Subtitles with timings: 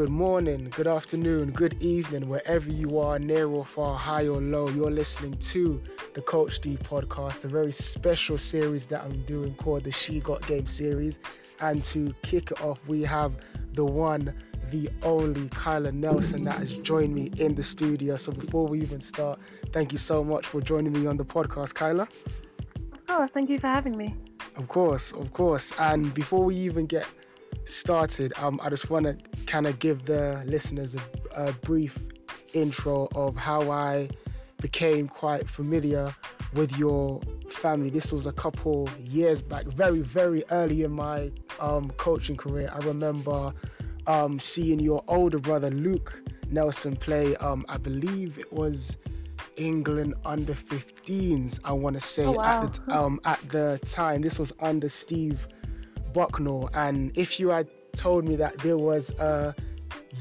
[0.00, 4.66] good morning, good afternoon, good evening, wherever you are, near or far, high or low.
[4.70, 5.78] You're listening to
[6.14, 10.46] the Coach D podcast, a very special series that I'm doing called the She Got
[10.46, 11.20] Game series.
[11.60, 13.44] And to kick it off, we have
[13.74, 14.32] the one,
[14.70, 18.16] the only Kyla Nelson that has joined me in the studio.
[18.16, 19.38] So before we even start,
[19.70, 22.04] thank you so much for joining me on the podcast, Kyla.
[22.04, 22.08] Of
[23.10, 24.14] oh, course, thank you for having me.
[24.56, 25.74] Of course, of course.
[25.78, 27.06] And before we even get
[27.64, 31.98] started, um, I just want to kind of give the listeners a, a brief
[32.54, 34.08] intro of how I
[34.60, 36.14] became quite familiar
[36.54, 37.90] with your family.
[37.90, 42.70] This was a couple years back, very, very early in my um, coaching career.
[42.72, 43.52] I remember
[44.06, 46.20] um, seeing your older brother, Luke
[46.50, 48.96] Nelson, play, um, I believe it was
[49.56, 52.64] England under 15s, I want to say, Oh, wow.
[52.64, 54.22] at, the, um, at the time.
[54.22, 55.46] This was under Steve
[56.12, 56.70] Bucknall.
[56.74, 59.54] And if you had told me that there was a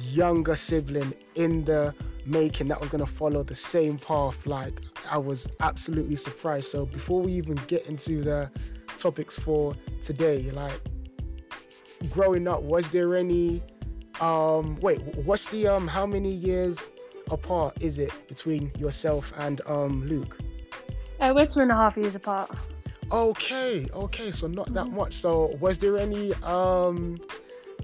[0.03, 1.93] younger sibling in the
[2.25, 6.67] making that was going to follow the same path, like I was absolutely surprised.
[6.69, 8.51] So before we even get into the
[8.97, 10.79] topics for today, like
[12.11, 13.61] growing up, was there any?
[14.21, 15.87] Um, wait, what's the um?
[15.87, 16.91] How many years
[17.31, 20.37] apart is it between yourself and um Luke?
[21.19, 22.49] Uh, we're two and a half years apart.
[23.11, 25.13] Okay, okay, so not that much.
[25.13, 27.17] So was there any um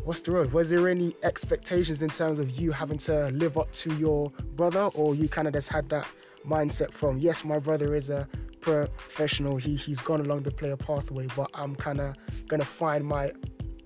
[0.04, 0.54] what's the word?
[0.54, 4.90] Was there any expectations in terms of you having to live up to your brother
[4.94, 6.08] or you kind of just had that
[6.48, 8.28] mindset from yes, my brother is a
[8.62, 12.16] professional, he he's gone along the player pathway, but I'm kind of
[12.48, 13.32] going to find my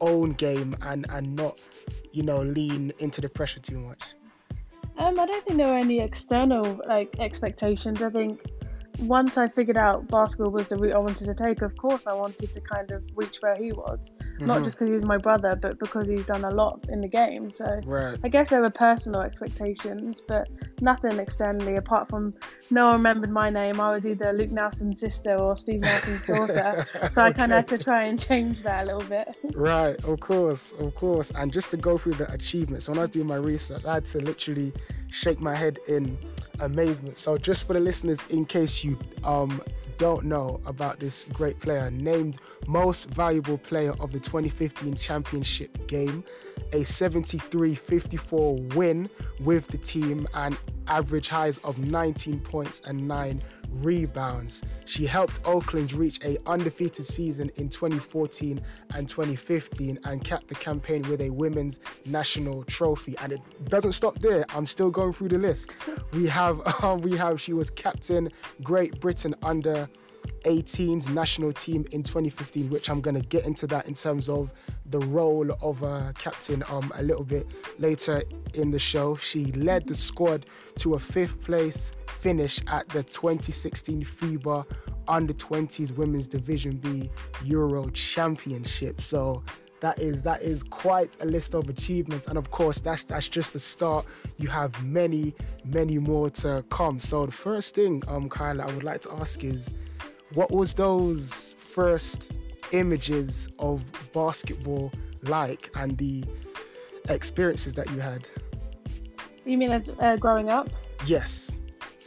[0.01, 1.59] own game and and not
[2.11, 4.01] you know lean into the pressure too much.
[4.97, 8.01] Um, I don't think there were any external like expectations.
[8.01, 8.41] I think
[9.01, 12.13] once I figured out basketball was the route I wanted to take, of course I
[12.13, 14.11] wanted to kind of reach where he was.
[14.39, 14.63] Not Mhm.
[14.65, 17.49] just because he was my brother, but because he's done a lot in the game.
[17.51, 18.17] So Right.
[18.23, 20.47] I guess there were personal expectations, but
[20.81, 22.33] nothing externally apart from
[22.71, 23.79] no one remembered my name.
[23.79, 26.85] I was either Luke Nelson's sister or Steve Nelson's daughter.
[27.13, 29.27] So I kind of had to try and change that a little bit.
[29.55, 31.31] Right, of course, of course.
[31.31, 34.05] And just to go through the achievements, when I was doing my research, I had
[34.07, 34.73] to literally
[35.07, 36.17] shake my head in
[36.61, 37.17] amazement.
[37.17, 39.61] So, just for the listeners, in case you um,
[39.97, 42.37] don't know about this great player, named
[42.67, 46.23] most valuable player of the 2015 championship game,
[46.73, 49.09] a 73 54 win
[49.41, 53.41] with the team, and average highs of 19 points and 9
[53.71, 54.63] rebounds.
[54.85, 58.61] She helped Oaklands reach a undefeated season in 2014
[58.95, 63.15] and 2015 and capped the campaign with a women's national trophy.
[63.21, 64.45] And it doesn't stop there.
[64.49, 65.77] I'm still going through the list.
[66.13, 68.29] We have um, we have she was captain
[68.63, 69.89] Great Britain under
[70.45, 74.51] 18's national team in 2015, which I'm going to get into that in terms of
[74.87, 77.47] the role of a captain um, a little bit
[77.77, 79.15] later in the show.
[79.15, 80.45] She led the squad
[80.77, 84.65] to a fifth place finish at the 2016 FIBA
[85.07, 87.09] Under 20s Women's Division B
[87.43, 89.01] Euro Championship.
[89.01, 89.43] So
[89.81, 93.53] that is that is quite a list of achievements and of course that's that's just
[93.53, 94.05] the start
[94.37, 98.83] you have many many more to come so the first thing um Kyla I would
[98.83, 99.73] like to ask is
[100.33, 102.31] what was those first
[102.71, 104.91] images of basketball
[105.23, 106.23] like and the
[107.09, 108.27] experiences that you had
[109.45, 110.69] You mean as uh, growing up?
[111.05, 111.57] yes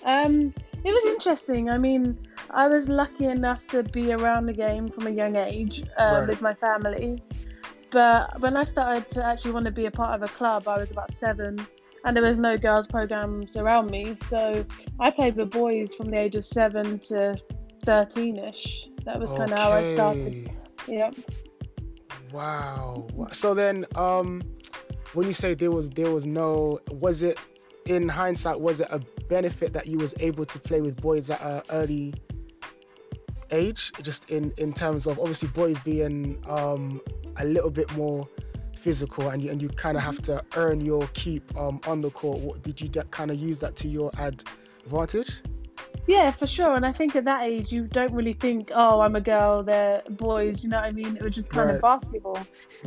[0.04, 0.52] Um,
[0.84, 1.70] it was interesting.
[1.70, 2.18] I mean,
[2.50, 6.28] I was lucky enough to be around the game from a young age uh, Right.
[6.28, 7.22] with my family.
[7.90, 10.76] But when I started to actually want to be a part of a club, I
[10.78, 11.64] was about seven,
[12.04, 14.16] and there was no girls' programs around me.
[14.28, 14.64] So
[14.98, 17.36] I played with boys from the age of seven to
[17.84, 18.88] thirteen-ish.
[19.04, 20.26] That was kind of how I started.
[20.26, 20.56] Okay.
[20.88, 21.14] Yep.
[22.32, 23.06] Wow.
[23.32, 24.42] So then, um,
[25.12, 27.38] when you say there was there was no, was it
[27.86, 31.40] in hindsight was it a benefit that you was able to play with boys at
[31.42, 32.14] an early
[33.50, 37.00] age, just in in terms of obviously boys being um
[37.36, 38.26] a little bit more
[38.76, 42.10] physical and you, and you kind of have to earn your keep um on the
[42.10, 42.38] court.
[42.40, 45.42] What, did you kind of use that to your advantage?
[46.06, 46.74] Yeah, for sure.
[46.74, 50.02] And I think at that age, you don't really think, oh, I'm a girl, they're
[50.10, 50.62] boys.
[50.64, 51.16] You know what I mean?
[51.16, 51.76] It was just kind Right.
[51.76, 52.38] of basketball.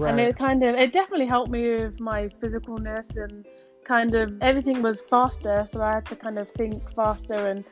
[0.05, 3.45] and it kind of it definitely helped me with my physicalness and
[3.85, 7.63] kind of everything was faster so i had to kind of think faster and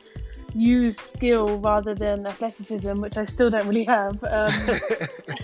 [0.54, 4.54] use skill rather than athleticism which i still don't really have um,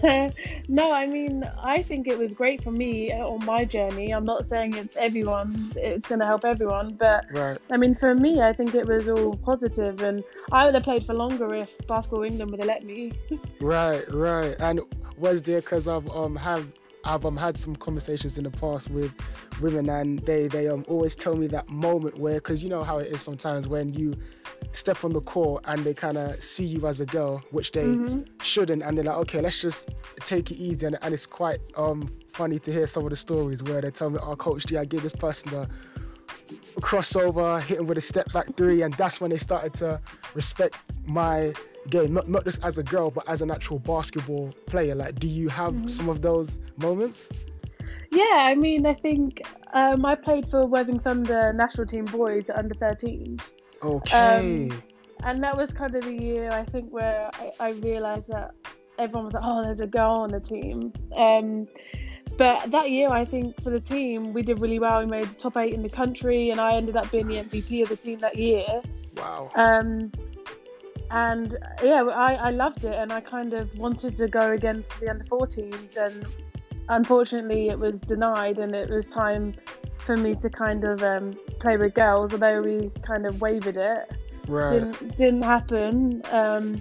[0.68, 4.46] no i mean i think it was great for me on my journey i'm not
[4.46, 7.58] saying it's everyone's it's going to help everyone but right.
[7.70, 10.22] I mean, for me, I think it was all positive, and
[10.52, 13.12] I would have played for longer if Basketball England would have let me.
[13.60, 14.56] Right, right.
[14.58, 14.80] And
[15.18, 16.66] was there because of um have
[17.04, 19.12] I've um, had some conversations in the past with
[19.60, 22.98] women, and they they um always tell me that moment where, because you know how
[22.98, 24.14] it is sometimes when you
[24.72, 27.84] step on the court and they kind of see you as a girl, which they
[27.84, 28.22] mm-hmm.
[28.42, 32.08] shouldn't, and they're like, okay, let's just take it easy, and, and it's quite um
[32.28, 34.84] funny to hear some of the stories where they tell me, oh, coach, G, I
[34.84, 35.68] gave this person a
[36.80, 40.00] crossover, hit him with a step back three, and that's when they started to
[40.34, 40.76] respect
[41.06, 41.52] my
[41.88, 44.94] game, not not just as a girl, but as an actual basketball player.
[44.94, 45.86] Like, do you have mm-hmm.
[45.86, 47.28] some of those moments?
[48.10, 49.42] Yeah, I mean, I think
[49.72, 53.40] um, I played for Worthing Thunder national team boys under 13s.
[53.82, 54.68] Okay.
[54.70, 54.82] Um,
[55.22, 58.52] and that was kind of the year I think where I, I, realized that
[58.98, 61.68] everyone was like, "Oh, there's a girl on the team." Um,
[62.36, 65.00] but that year, I think for the team, we did really well.
[65.00, 67.90] We made top eight in the country, and I ended up being the MVP of
[67.90, 68.64] the team that year.
[69.16, 69.50] Wow.
[69.54, 70.10] Um,
[71.10, 75.00] and yeah, I, I loved it, and I kind of wanted to go again to
[75.00, 76.26] the under 14s, and
[76.88, 79.54] unfortunately, it was denied, and it was time
[79.98, 84.10] for me to kind of um, play with girls, although we kind of wavered it.
[84.48, 84.72] Right.
[84.72, 86.22] Didn't, didn't happen.
[86.30, 86.80] Um,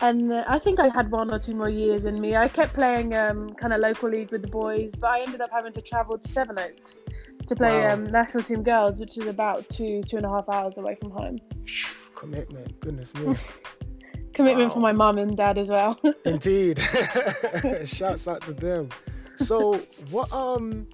[0.00, 2.36] and uh, I think I had one or two more years in me.
[2.36, 5.50] I kept playing um, kind of local league with the boys, but I ended up
[5.50, 7.02] having to travel to Sevenoaks
[7.46, 7.94] to play wow.
[7.94, 11.10] um, national team girls, which is about two two and a half hours away from
[11.10, 11.38] home.
[12.24, 13.36] Commitment, goodness me.
[14.32, 14.74] Commitment wow.
[14.74, 16.00] for my mum and dad as well.
[16.24, 16.80] Indeed.
[17.84, 18.88] Shouts out to them.
[19.36, 19.74] So,
[20.10, 20.86] what um,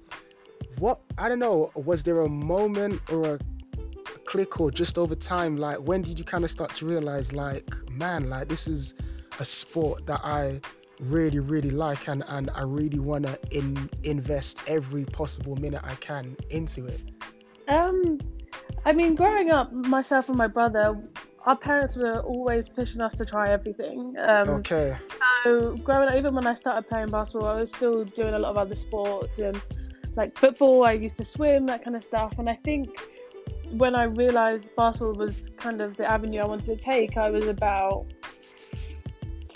[0.79, 3.39] what I don't know, was there a moment or a
[4.25, 7.69] click or just over time like when did you kind of start to realize like
[7.91, 8.93] man like this is
[9.39, 10.61] a sport that i
[11.01, 15.95] really really like and and i really want to in, invest every possible minute i
[15.95, 17.01] can into it
[17.67, 18.17] um
[18.85, 20.97] i mean growing up myself and my brother
[21.45, 24.97] our parents were always pushing us to try everything um, okay
[25.43, 28.51] so growing up even when i started playing basketball i was still doing a lot
[28.51, 29.59] of other sports and
[30.15, 32.89] like football i used to swim that kind of stuff and i think
[33.71, 37.47] when I realized basketball was kind of the avenue I wanted to take, I was
[37.47, 38.05] about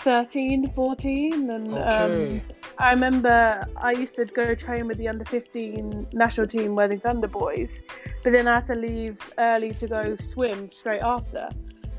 [0.00, 1.50] 13, 14.
[1.50, 2.38] And okay.
[2.38, 7.00] um, I remember I used to go train with the under 15 national team, Worthing
[7.00, 7.80] Thunder Boys,
[8.22, 11.48] but then I had to leave early to go swim straight after.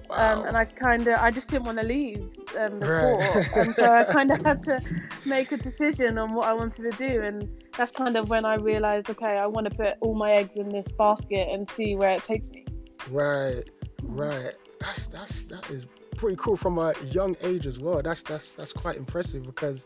[0.10, 0.40] Um, wow.
[0.40, 2.22] Um, and I kind of, I just didn't want to leave
[2.58, 3.32] um, the right.
[3.32, 4.80] court, and so I kind of had to
[5.26, 8.56] make a decision on what I wanted to do, and that's kind of when I
[8.56, 12.12] realized, okay, I want to put all my eggs in this basket and see where
[12.12, 12.66] it takes me.
[13.10, 13.64] Right,
[14.04, 14.54] right.
[14.80, 18.02] That's that's that is pretty cool from a young age as well.
[18.02, 19.86] That's that's that's quite impressive because,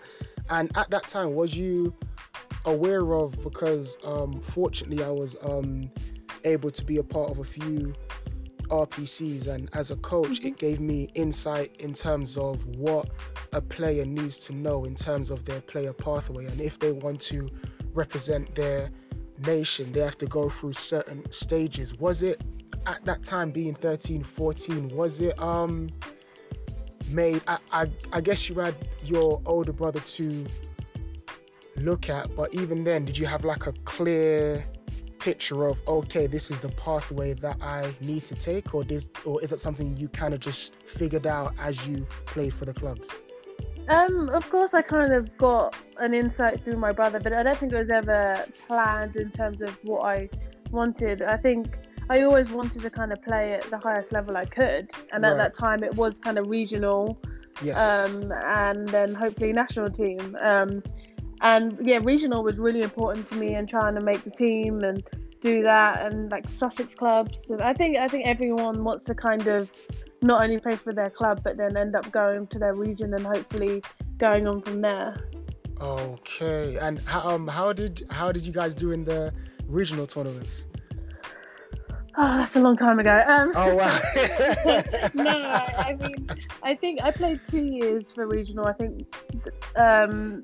[0.49, 1.93] and at that time, was you
[2.65, 5.89] aware of because um, fortunately I was um,
[6.43, 7.93] able to be a part of a few
[8.69, 10.47] RPCs, and as a coach, mm-hmm.
[10.47, 13.09] it gave me insight in terms of what
[13.53, 16.45] a player needs to know in terms of their player pathway.
[16.45, 17.49] And if they want to
[17.93, 18.89] represent their
[19.45, 21.95] nation, they have to go through certain stages.
[21.99, 22.41] Was it
[22.87, 25.89] at that time, being 13, 14, was it um
[27.11, 27.41] made?
[27.47, 30.45] I, I, I guess you had your older brother to
[31.77, 34.65] look at, but even then, did you have like a clear
[35.21, 39.39] picture of okay this is the pathway that i need to take or this or
[39.43, 43.21] is it something you kind of just figured out as you played for the clubs
[43.87, 47.55] um of course i kind of got an insight through my brother but i don't
[47.55, 50.27] think it was ever planned in terms of what i
[50.71, 51.77] wanted i think
[52.11, 55.31] i always wanted to kind of play at the highest level i could and right.
[55.31, 57.19] at that time it was kind of regional
[57.61, 57.79] yes.
[57.79, 60.81] um and then hopefully national team um
[61.41, 65.03] and yeah, regional was really important to me and trying to make the team and
[65.39, 67.45] do that and like Sussex clubs.
[67.47, 69.71] So I think I think everyone wants to kind of
[70.21, 73.25] not only play for their club but then end up going to their region and
[73.25, 73.81] hopefully
[74.19, 75.17] going on from there.
[75.81, 79.33] Okay, and how, um, how did how did you guys do in the
[79.65, 80.67] regional tournaments?
[82.17, 83.23] Oh, that's a long time ago.
[83.25, 83.99] Um, oh wow!
[85.13, 86.29] no, I, mean,
[86.61, 88.67] I think I played two years for regional.
[88.67, 89.15] I think
[89.77, 90.41] um,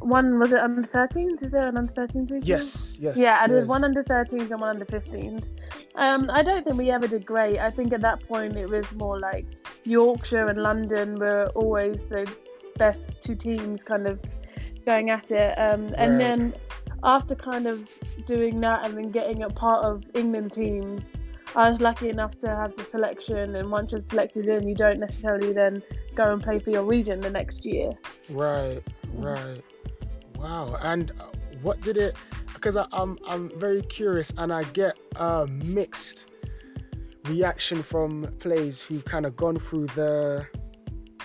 [0.00, 1.42] one was it under 13s?
[1.42, 2.42] Is there an under 13s region?
[2.42, 3.18] Yes, yes.
[3.18, 5.48] Yeah, I did one under 13s and one under 15s.
[5.96, 7.58] Um, I don't think we ever did great.
[7.58, 9.46] I think at that point it was more like
[9.84, 12.32] Yorkshire and London were always the
[12.76, 14.18] best two teams kind of
[14.86, 15.58] going at it.
[15.58, 16.18] Um, and right.
[16.18, 16.54] then
[17.02, 17.88] after kind of
[18.26, 21.16] doing that and then getting a part of England teams,
[21.56, 23.56] I was lucky enough to have the selection.
[23.56, 25.82] And once you're selected in, you don't necessarily then
[26.14, 27.90] go and play for your region the next year.
[28.28, 28.80] Right,
[29.14, 29.62] right.
[30.36, 30.76] Wow.
[30.80, 31.26] And uh,
[31.62, 32.16] what did it?
[32.54, 36.26] Because I'm I'm very curious, and I get a mixed
[37.24, 40.46] reaction from players who've kind of gone through the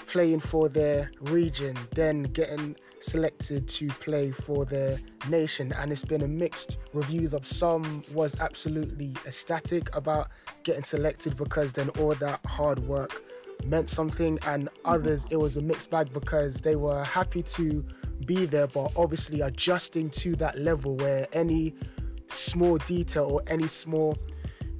[0.07, 4.97] playing for their region, then getting selected to play for their
[5.29, 10.29] nation and it's been a mixed reviews of some was absolutely ecstatic about
[10.63, 13.23] getting selected because then all that hard work
[13.65, 17.83] meant something and others it was a mixed bag because they were happy to
[18.25, 21.73] be there but obviously adjusting to that level where any
[22.27, 24.17] small detail or any small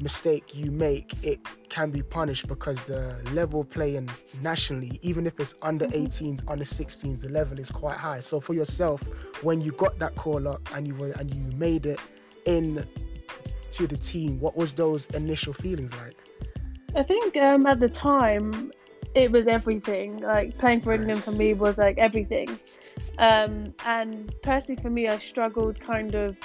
[0.02, 4.10] mistake you make, it can be punished because the level playing
[4.42, 6.50] nationally, even if it's under 18s, mm-hmm.
[6.50, 8.20] under 16s, the level is quite high.
[8.20, 9.02] So for yourself,
[9.42, 12.00] when you got that call up and you were and you made it
[12.46, 12.86] in
[13.72, 16.16] to the team, what was those initial feelings like?
[16.96, 18.72] I think um, at the time
[19.16, 20.20] it was everything.
[20.20, 20.94] Like playing for.
[20.94, 22.60] England for me was like everything.
[23.18, 26.38] Um, and personally, for me, I struggled kind of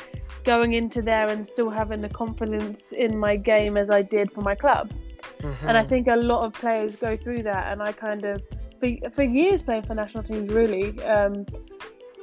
[0.44, 4.42] going into there and still having the confidence in my game as I did for
[4.42, 4.92] my club.
[5.40, 5.68] Mm-hmm.
[5.68, 7.68] And I think a lot of players go through that.
[7.68, 8.42] And I kind of,
[8.78, 11.46] for, for years playing for national teams, really, um,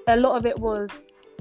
[0.07, 0.89] a lot of it was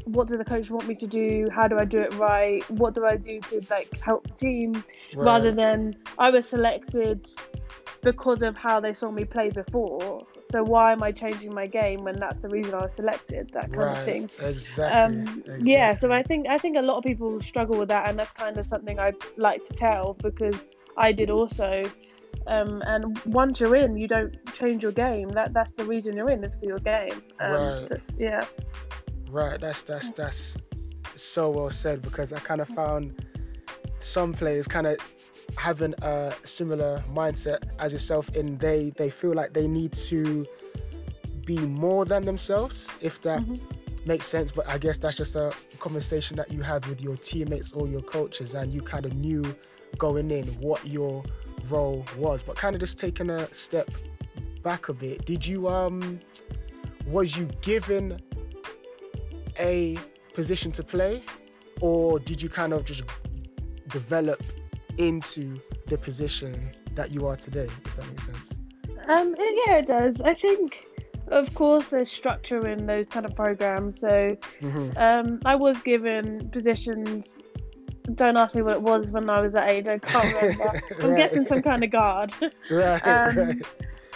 [0.07, 1.49] what does the coach want me to do?
[1.53, 2.69] How do I do it right?
[2.71, 4.73] What do I do to like help the team?
[5.15, 5.25] Right.
[5.25, 7.29] Rather than I was selected
[8.03, 10.25] because of how they saw me play before.
[10.49, 13.51] So why am I changing my game when that's the reason I was selected?
[13.53, 13.99] That kind right.
[13.99, 14.31] of thing.
[14.41, 14.99] Exactly.
[14.99, 15.73] Um, exactly.
[15.73, 15.95] Yeah.
[15.95, 18.57] So I think I think a lot of people struggle with that, and that's kind
[18.57, 21.83] of something I'd like to tell because I did also.
[22.47, 25.29] Um, and once you're in, you don't change your game.
[25.31, 26.45] That that's the reason you're in.
[26.45, 27.23] Is for your game.
[27.41, 27.89] Um, right.
[27.89, 28.45] So, yeah.
[29.31, 29.61] Right.
[29.61, 30.57] That's that's that's
[31.17, 33.27] so well said because I kind of found
[33.99, 34.99] some players kind of
[35.57, 40.47] having a similar mindset as yourself in they they feel like they need to
[41.45, 43.55] be more than themselves if that mm-hmm.
[44.07, 47.73] makes sense but i guess that's just a conversation that you had with your teammates
[47.73, 49.45] or your coaches and you kind of knew
[49.99, 51.23] going in what your
[51.69, 53.89] role was but kind of just taking a step
[54.63, 56.21] back a bit did you um
[57.07, 58.19] was you given
[59.59, 59.97] a
[60.35, 61.23] position to play
[61.81, 63.05] or did you kind of just
[63.89, 64.43] develop
[64.99, 68.59] into the position that you are today, if that makes sense.
[69.09, 70.21] Um, yeah, it does.
[70.23, 70.87] I think,
[71.29, 74.01] of course, there's structure in those kind of programs.
[74.01, 74.97] So, mm-hmm.
[74.97, 77.39] um, I was given positions.
[78.15, 79.87] Don't ask me what it was when I was that age.
[79.87, 80.83] I can't remember.
[81.01, 81.17] I'm right.
[81.17, 82.33] guessing some kind of guard.
[82.71, 83.57] right, um, right.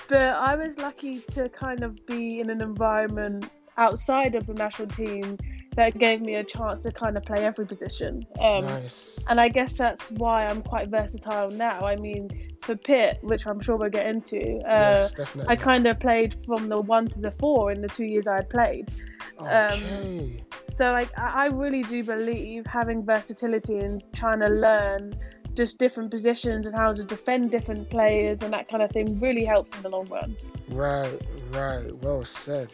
[0.08, 4.88] But I was lucky to kind of be in an environment outside of the national
[4.88, 5.38] team
[5.80, 8.26] that gave me a chance to kind of play every position.
[8.38, 9.25] Um, nice.
[9.28, 11.80] And I guess that's why I'm quite versatile now.
[11.80, 12.28] I mean,
[12.60, 15.14] for Pitt, which I'm sure we'll get into, uh, yes.
[15.49, 18.37] I kind of played from the one to the four in the two years I
[18.37, 18.90] had played.
[19.38, 19.70] Um, okay.
[19.72, 20.37] Um,
[20.68, 25.18] so I, I really do believe having versatility and trying to learn
[25.54, 29.46] just different positions and how to defend different players and that kind of thing really
[29.46, 30.37] helps in the long run.
[30.68, 31.18] Right,
[31.50, 31.90] right.
[32.02, 32.68] Well said.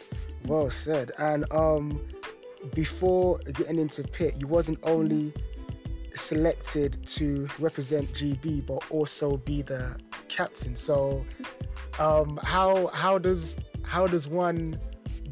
[0.45, 1.11] Well said.
[1.17, 2.01] And um
[2.73, 5.33] before getting into Pitt, you wasn't only
[6.15, 9.97] selected to represent GB, but also be the
[10.27, 10.75] captain.
[10.75, 11.25] So,
[11.99, 14.79] um, how how does how does one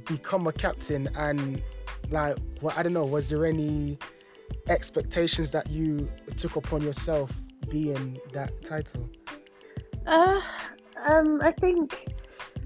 [0.05, 1.10] become a captain?
[1.15, 1.62] And
[2.10, 3.98] like, well, I don't know, was there any
[4.70, 7.32] expectations that you took upon yourself
[7.70, 9.10] being that title?
[10.05, 10.41] Uh,
[11.08, 12.15] um, I think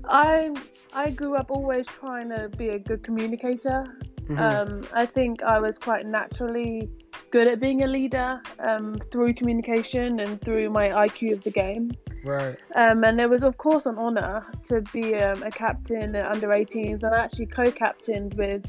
[0.06, 0.54] I
[0.94, 3.86] I grew up always trying to be a good communicator.
[4.30, 4.40] Mm-hmm.
[4.40, 6.90] Um, I think I was quite naturally
[7.32, 11.92] good at being a leader um, through communication and through my IQ of the game.
[12.24, 12.56] Right.
[12.76, 16.50] Um, and it was, of course, an honour to be um, a captain at under
[16.50, 18.66] 18s and I actually co captained with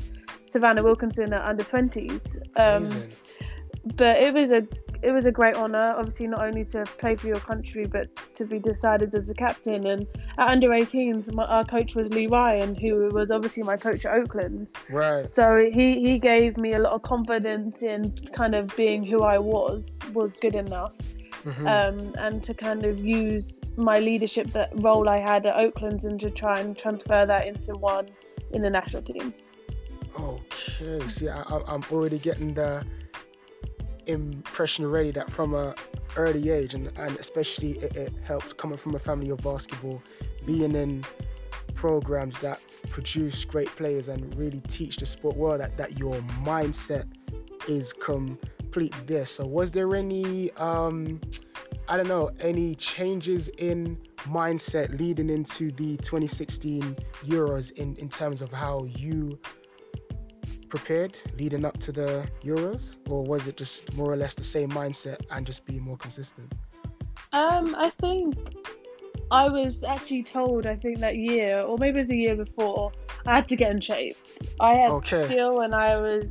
[0.48, 2.38] Savannah Wilkinson at under 20s.
[2.56, 3.08] Um,
[3.96, 4.66] but it was a
[5.02, 8.44] it was a great honour, obviously not only to play for your country, but to
[8.44, 9.86] be decided as a captain.
[9.86, 10.06] And
[10.38, 14.14] at under 18s, my, our coach was Lee Ryan, who was obviously my coach at
[14.14, 14.72] Oakland.
[14.90, 15.24] Right.
[15.24, 19.38] So he he gave me a lot of confidence in kind of being who I
[19.38, 20.94] was was good enough.
[21.44, 21.66] Mm-hmm.
[21.66, 26.20] Um, and to kind of use my leadership that role I had at Oakland and
[26.20, 28.08] to try and transfer that into one
[28.52, 29.32] in the national team.
[30.18, 32.84] Okay, see, I, I'm already getting the
[34.10, 35.74] impression already that from a
[36.16, 40.02] early age and, and especially it, it helps coming from a family of basketball
[40.44, 41.04] being in
[41.74, 46.14] programs that produce great players and really teach the sport well that, that your
[46.44, 47.06] mindset
[47.68, 49.26] is completely there.
[49.26, 51.20] So was there any um
[51.88, 58.42] i don't know any changes in mindset leading into the 2016 euros in in terms
[58.42, 59.38] of how you
[60.70, 64.70] prepared leading up to the Euros, or was it just more or less the same
[64.70, 66.50] mindset and just being more consistent?
[67.32, 68.36] Um, I think
[69.30, 72.92] I was actually told, I think that year, or maybe it was the year before,
[73.26, 74.16] I had to get in shape.
[74.58, 75.26] I had Okay.
[75.26, 76.24] skill and I was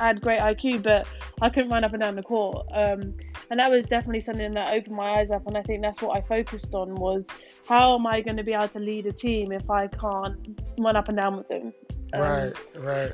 [0.00, 1.08] I had great IQ, but
[1.40, 2.66] I couldn't run up and down the court.
[2.72, 3.14] Um,
[3.50, 5.46] and that was definitely something that opened my eyes up.
[5.46, 7.26] And I think that's what I focused on was
[7.68, 10.96] how am I going to be able to lead a team if I can't run
[10.96, 11.72] up and down with them?
[12.12, 13.12] Um, right, right.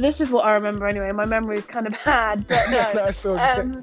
[0.00, 1.12] This is what I remember anyway.
[1.12, 2.90] My memory is kind of bad, but no.
[2.94, 3.82] That's all um,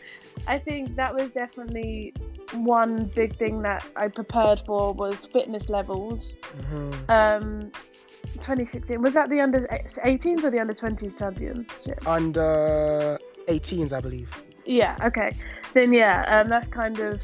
[0.46, 2.14] I think that was definitely
[2.54, 6.36] one big thing that I prepared for was fitness levels.
[6.72, 7.10] Mhm.
[7.10, 7.72] Um,
[8.34, 12.06] 2016 was that the under 18s or the under 20s championship?
[12.08, 14.42] Under 18s, I believe.
[14.64, 14.96] Yeah.
[15.04, 15.32] Okay.
[15.74, 17.20] Then yeah, um, that's kind of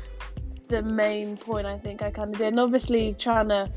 [0.69, 3.71] the main point I think I kind of did, and obviously trying to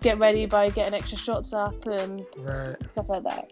[0.00, 2.76] get ready by getting extra shots up and Right.
[2.92, 3.50] stuff like that.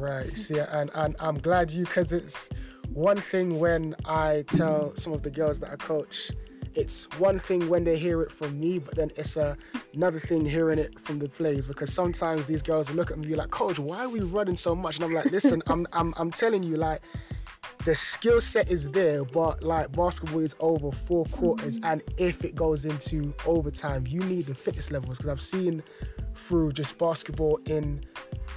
[0.00, 0.34] Right.
[0.34, 2.48] See, and, and I'm glad you, because it's
[2.94, 6.30] one thing when I tell some of the girls that I coach,
[6.74, 9.58] it's one thing when they hear it from me, but then it's a,
[9.92, 13.34] another thing hearing it from the players because sometimes these girls will look at me
[13.34, 14.96] like, Coach, why are we running so much?
[14.96, 17.02] And I'm like, listen, I'm, I'm, I'm telling you, like,
[17.84, 22.54] the skill set is there, but like basketball is over four quarters, and if it
[22.54, 25.82] goes into overtime, you need the fitness levels because I've seen
[26.46, 28.00] through just basketball in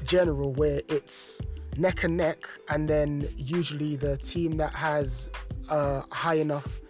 [0.06, 1.42] general where it's
[1.78, 5.30] neck and neck, and then usually the team that has
[5.70, 6.82] a high enough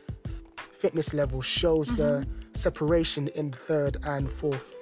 [0.72, 4.76] fitness level shows the separation in the third and fourth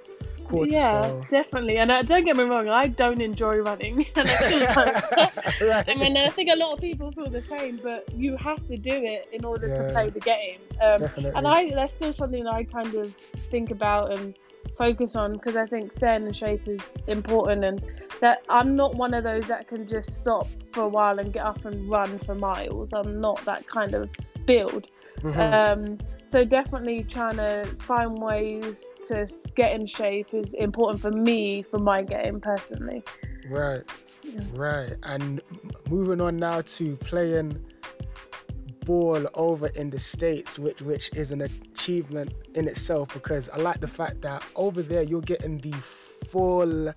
[0.44, 0.70] quarter.
[0.72, 1.76] yeah, So definitely.
[1.78, 4.04] And uh, don't get me wrong, I don't enjoy running.
[4.16, 5.30] and I
[5.62, 5.88] right.
[5.88, 8.76] I mean, I think a lot of people feel the same, but you have to
[8.76, 9.86] do it in order Yeah.
[9.86, 10.58] to play the game.
[10.80, 11.32] Um, Definitely.
[11.36, 13.14] and I that's still something that I kind of
[13.52, 14.34] think about and
[14.82, 17.80] focus on because I think staying in shape is important and
[18.20, 21.44] that I'm not one of those that can just stop for a while and get
[21.44, 22.92] up and run for miles.
[22.92, 24.10] I'm not that kind of
[24.44, 24.88] build.
[25.20, 25.38] Mhm.
[25.38, 25.98] Um,
[26.32, 28.64] so definitely trying to find ways
[29.06, 33.04] to get in shape is important for me for my game personally.
[33.48, 33.82] Right,
[34.24, 34.40] Yeah.
[34.54, 34.94] right.
[35.04, 35.40] And
[35.88, 37.48] moving on now to playing
[38.84, 43.80] ball over in the states, which which is an achievement in itself because I like
[43.80, 46.92] the fact that over there you're getting the full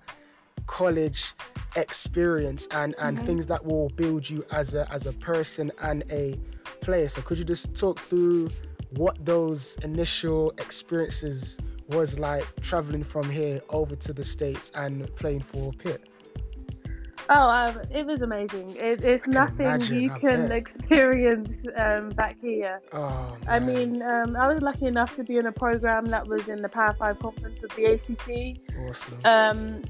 [0.66, 1.32] college
[1.76, 3.26] experience and and Mhm.
[3.26, 6.38] things that will build you as a as a person and a
[6.80, 7.08] player.
[7.08, 8.50] So could you just talk through
[8.90, 11.58] what those initial experiences
[11.90, 16.00] was like traveling from here over to the states and playing for Pitt?
[17.28, 18.76] Oh, um, it was amazing.
[18.76, 22.80] It, it's nothing imagine, you can experience um, back here.
[22.92, 26.48] Oh, I mean, um, I was lucky enough to be in a program that was
[26.48, 28.58] in the Power Five conference of the ACC,
[28.88, 29.18] awesome.
[29.24, 29.82] um,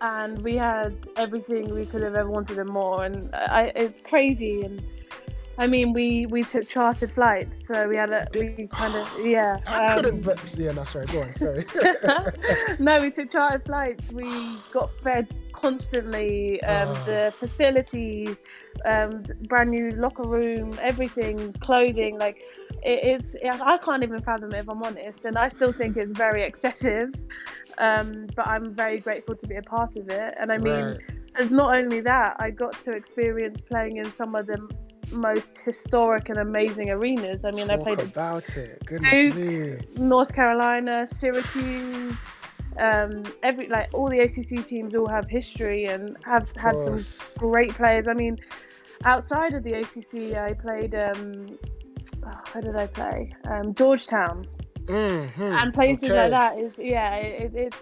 [0.00, 3.04] and we had everything we could have ever wanted and more.
[3.04, 4.62] And I, it's crazy.
[4.62, 4.82] And
[5.58, 9.58] I mean, we we took chartered flights, so we had a we kind of yeah.
[9.66, 11.66] I um, couldn't, but yeah, no, sorry, go on, sorry.
[12.78, 14.10] no, we took chartered flights.
[14.10, 15.28] We got fed
[15.60, 16.62] constantly.
[16.62, 17.04] Um, Ah.
[17.04, 18.36] The facilities,
[18.84, 19.10] um,
[19.48, 22.18] brand new locker room, everything, clothing.
[22.18, 22.38] Like
[22.82, 26.16] it, it's, I can't even fathom it if I'm honest, and I still think it's
[26.16, 27.10] very excessive.
[27.78, 30.34] Um, but I'm very grateful to be a part of it.
[30.38, 30.98] And I mean,
[31.38, 31.50] right.
[31.50, 34.58] not only that, I got to experience playing in some of the
[35.12, 37.44] most historic and amazing arenas.
[37.44, 38.82] I mean, Talk I played about it.
[38.86, 40.04] Goodness Duke, me.
[40.04, 42.16] North Carolina, Syracuse,
[42.78, 46.98] um, every like all the ACC teams all have history and have had some
[47.38, 48.06] great players.
[48.08, 48.38] I mean,
[49.04, 50.94] outside of the ACC, I played.
[50.94, 51.58] Um,
[52.26, 53.32] oh, where did I play?
[53.44, 54.46] Um, Georgetown
[54.86, 56.16] Mhm, and places okay.
[56.16, 56.58] like that.
[56.58, 57.76] Is yeah, it, it's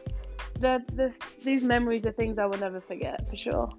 [0.60, 1.12] the, the
[1.44, 3.70] these memories are things I will never forget for sure.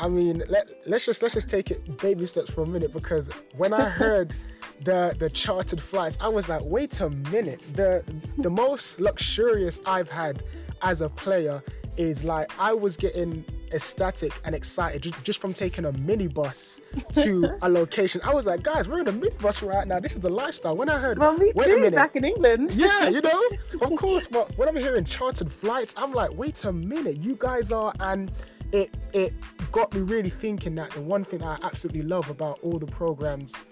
[0.00, 3.28] I mean, let, let's just let's just take it baby steps for a minute because
[3.56, 4.34] when I heard
[4.84, 7.60] the the chartered flights, I was like, wait a minute.
[7.74, 8.02] The
[8.38, 10.42] the most luxurious I've had
[10.82, 11.62] as a player
[11.98, 16.80] is like I was getting ecstatic and excited just from taking a minibus
[17.22, 18.20] to a location.
[18.24, 20.00] I was like, guys, we're in a minibus right now.
[20.00, 20.76] This is the lifestyle.
[20.76, 22.72] When I heard, Well, me wait a minute, Back in England.
[22.72, 23.42] yeah, you know,
[23.82, 24.26] of course.
[24.26, 28.32] But when I'm hearing chartered flights, I'm like, wait a minute, you guys are, and
[28.72, 29.32] it it
[29.72, 33.62] got me really thinking that the one thing I absolutely love about all the programs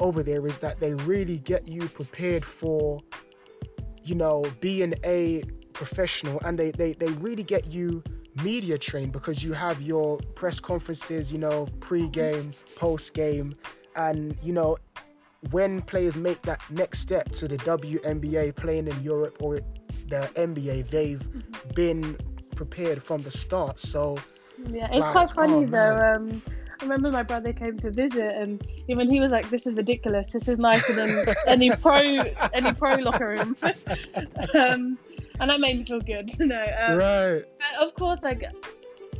[0.00, 3.00] over there is that they really get you prepared for,
[4.02, 5.42] you know, being a
[5.72, 8.02] professional, and they they they really get you
[8.42, 13.54] media trained because you have your press conferences, you know, pre-game, post-game,
[13.94, 14.76] and you know
[15.50, 19.60] when players make that next step to the WNBA playing in Europe or
[20.08, 21.74] the NBA, they've mm-hmm.
[21.74, 22.16] been
[22.54, 23.78] prepared from the start.
[23.78, 24.16] So
[24.68, 26.14] Yeah, it's Like, quite funny oh, though.
[26.16, 26.42] Um,
[26.80, 30.32] I remember my brother came to visit, and even he was like, "This is ridiculous.
[30.32, 32.00] This is nicer than any pro
[32.52, 34.98] any pro locker room." um,
[35.40, 36.30] and that made me feel good.
[36.38, 37.44] no, um, right.
[37.58, 38.44] But of course, like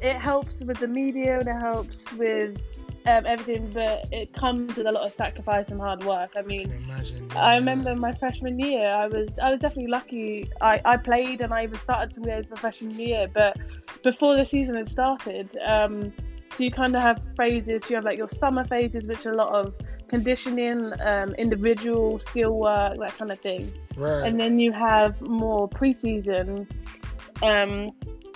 [0.03, 2.59] it helps with the media and it helps with
[3.07, 6.33] um, everything, but it comes with a lot of sacrifice and hard work.
[6.37, 7.43] I mean, I, imagine, yeah.
[7.43, 10.51] I remember my freshman year, I was I was definitely lucky.
[10.61, 13.59] I, I played and I even started some games for freshman year, but
[14.03, 16.13] before the season had started, um,
[16.57, 17.91] so you kind of have phases.
[17.91, 19.75] You have like your summer phases, which are a lot of
[20.09, 23.73] conditioning, um, individual skill work, that kind of thing.
[23.97, 24.27] Right.
[24.27, 26.71] And then you have more preseason,
[27.43, 27.91] um,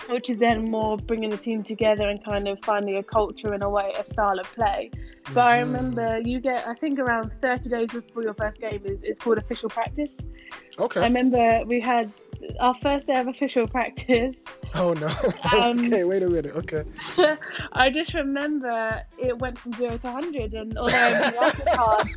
[0.09, 3.63] which is then more bringing the team together and kind of finding a culture and
[3.63, 4.91] a way, a style of play.
[5.33, 5.65] But I Mhm.
[5.67, 9.37] remember you get, I think around 30 days before your first game is it's called
[9.37, 10.15] official practice.
[10.79, 11.01] Okay.
[11.01, 12.11] I remember we had
[12.59, 14.35] our first day of official practice.
[14.75, 15.07] oh no.
[15.53, 16.55] Um, okay, wait a minute.
[16.55, 16.83] Okay.
[17.73, 22.07] I just remember it went from zero to 100, and although I worked hard,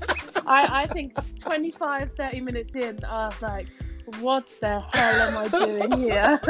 [0.47, 3.67] I, I think 25, 30 minutes in, I was like,
[4.21, 6.41] what the hell am I doing here?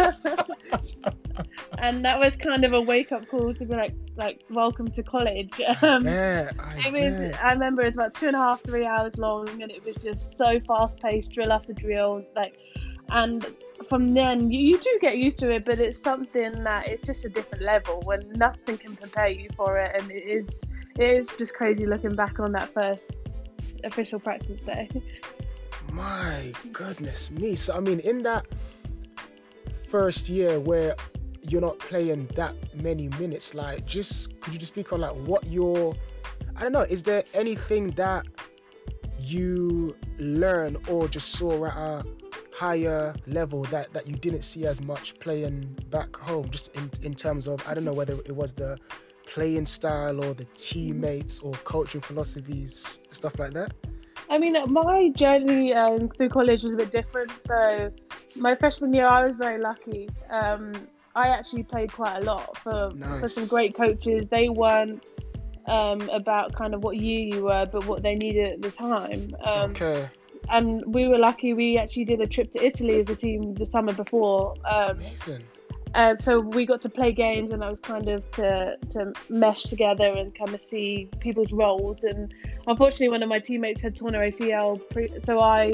[1.78, 5.02] and that was kind of a wake up call to be like, like, welcome to
[5.02, 5.60] college.
[5.82, 7.20] Um, yeah, I it was.
[7.20, 7.44] bet.
[7.44, 9.96] I remember it was about two and a half, three hours long, and it was
[9.96, 12.56] just so fast paced, drill after drill, like.
[13.10, 13.44] And
[13.88, 17.24] from then, you, you do get used to it, but it's something that it's just
[17.24, 20.48] a different level when nothing can prepare you for it, and it is.
[20.98, 23.02] It is just crazy looking back on that first
[23.84, 24.88] official practice day.
[25.92, 27.54] My goodness me.
[27.54, 28.46] So I mean, in that
[29.88, 30.96] first year where
[31.42, 35.46] you're not playing that many minutes, like just could you just speak on like what
[35.46, 35.94] your
[36.56, 38.26] I don't know, is there anything that
[39.18, 42.04] you learn or just saw at a
[42.54, 47.14] higher level that, that you didn't see as much playing back home, just in, in
[47.14, 48.78] terms of I don't know whether it was the
[49.26, 53.74] playing style or the teammates or coaching philosophies, stuff like that?
[54.32, 57.30] I mean, my journey um, through college was a bit different.
[57.46, 57.92] So,
[58.34, 60.08] my freshman year, I was very lucky.
[60.30, 60.72] Um,
[61.14, 62.90] I actually played quite a lot for,
[63.20, 64.24] for some great coaches.
[64.30, 65.04] They weren't
[65.66, 69.36] um, about kind of what year you were, but what they needed at the time.
[69.44, 70.08] Um, okay.
[70.48, 71.52] And we were lucky.
[71.52, 74.54] We actually did a trip to Italy as a team the summer before.
[74.64, 75.44] Um, Amazing.
[75.94, 79.64] Uh, so we got to play games, and I was kind of to to mesh
[79.64, 82.02] together and kind of see people's roles.
[82.02, 82.34] And
[82.66, 85.72] unfortunately, one of my teammates had torn her ACL, pre- so I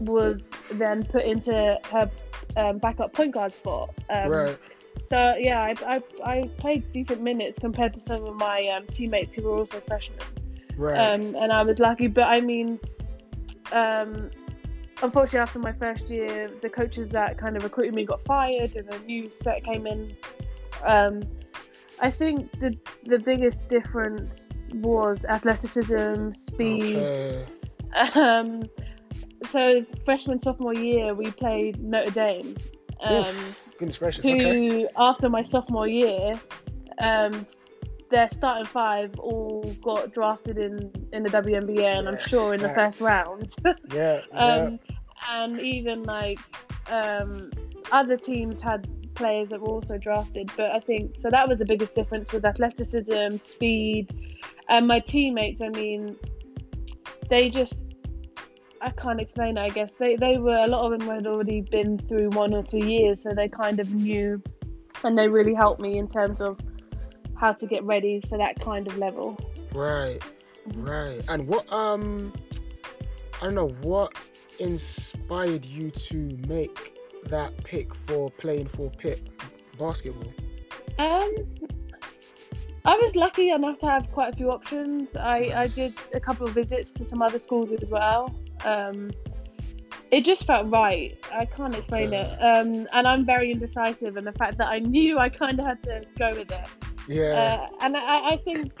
[0.00, 2.10] was then put into her
[2.56, 3.90] um, backup point guard spot.
[4.10, 4.58] Um, right.
[5.06, 9.36] So yeah, I, I I played decent minutes compared to some of my um, teammates
[9.36, 10.18] who were also freshmen.
[10.76, 10.96] Right.
[10.96, 12.78] Um, and I was lucky, but I mean,
[13.72, 14.30] um,
[15.02, 18.92] unfortunately, after my first year, the coaches that kind of recruited me got fired, and
[18.92, 20.16] a new set came in.
[20.84, 21.22] Um,
[22.00, 26.96] I think the the biggest difference was athleticism, speed.
[26.96, 27.46] okay.
[28.14, 28.62] Um,
[29.46, 32.56] so freshman sophomore year, we played Notre Dame.
[33.02, 33.62] Um, Oof.
[33.78, 34.24] Goodness gracious.
[34.24, 34.88] who Okay.
[34.96, 36.34] after my sophomore year,
[36.98, 37.46] um,
[38.10, 42.68] their starting five all got drafted in in the WNBA, and I'm sure in the
[42.68, 43.54] that's- first round.
[43.92, 44.20] Yeah.
[44.32, 44.38] yeah.
[44.38, 44.78] um,
[45.28, 46.38] and even like
[46.90, 47.50] um,
[47.92, 51.64] other teams had players that were also drafted, but I think so that was the
[51.64, 55.60] biggest difference with athleticism, speed, and my teammates.
[55.60, 56.16] I mean,
[57.28, 57.82] they just.
[58.82, 59.60] I can't explain it.
[59.60, 62.62] I guess they, they were a lot of them had already been through one or
[62.62, 64.42] two years, so they kind of knew,
[65.04, 66.58] and they really helped me in terms of
[67.36, 69.38] how to get ready for that kind of level.
[69.74, 70.18] Right.
[70.76, 71.22] Right.
[71.28, 72.32] And what um
[73.40, 74.14] I don't know what
[74.60, 79.28] inspired you to make that pick for playing for Pitt
[79.78, 80.32] basketball?
[80.98, 81.34] Um,
[82.84, 85.14] I was lucky enough to have quite a few options.
[85.16, 85.78] I, Nice.
[85.78, 88.34] I did a couple of visits to some other schools as well.
[88.64, 89.10] Um,
[90.10, 91.16] it just felt right.
[91.32, 92.20] I can't explain Okay.
[92.20, 92.42] it.
[92.42, 95.82] Um, and I'm very indecisive, and the fact that I knew I kind of had
[95.84, 96.66] to go with it.
[97.06, 97.66] Yeah.
[97.70, 98.72] Uh, and I, I think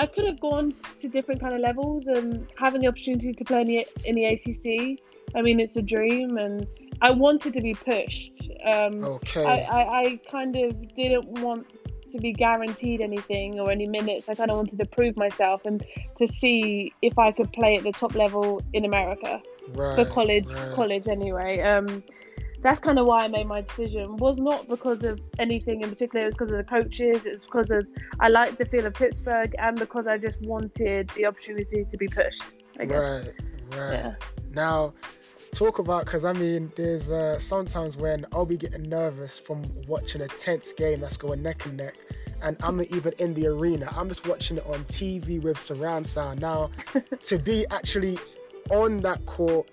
[0.00, 3.60] I could have gone to different kind of levels and having the opportunity to play
[3.60, 4.98] in the, in the ACC.
[5.34, 6.66] I mean, it's a dream, and
[7.02, 8.50] I wanted to be pushed.
[8.64, 9.44] Um, okay.
[9.44, 11.66] I, I, I kind of didn't want
[12.12, 14.30] to be guaranteed anything or any minutes.
[14.30, 15.84] I kind of wanted to prove myself and
[16.18, 19.42] to see if I could play at the top level in America
[19.74, 19.96] right.
[19.96, 20.46] for college.
[20.46, 20.72] right.
[20.72, 21.60] College anyway.
[21.60, 22.02] Um,
[22.62, 24.16] that's kind of why I made my decision.
[24.16, 26.26] Was not because of anything in particular.
[26.26, 27.24] It was because of the coaches.
[27.24, 27.86] It was because of
[28.20, 32.08] I liked the feel of Pittsburgh and because I just wanted the opportunity to be
[32.08, 32.42] pushed.
[32.78, 32.98] I guess.
[32.98, 33.32] Right.
[33.78, 33.92] Right.
[33.92, 34.14] Yeah.
[34.52, 34.94] Now,
[35.52, 40.22] talk about because I mean, there's uh, sometimes when I'll be getting nervous from watching
[40.22, 41.96] a tense game that's going neck and neck,
[42.42, 43.92] and I'm not even in the arena.
[43.96, 46.40] I'm just watching it on TV with surround sound.
[46.40, 46.70] Now,
[47.22, 48.18] to be actually
[48.70, 49.70] on that court,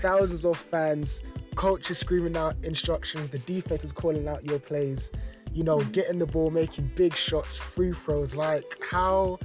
[0.00, 1.22] thousands of fans,
[1.54, 5.10] coaches screaming out instructions, the defense is calling out your plays,
[5.52, 8.36] you know, getting the ball, making big shots, free throws.
[8.36, 9.38] Like, how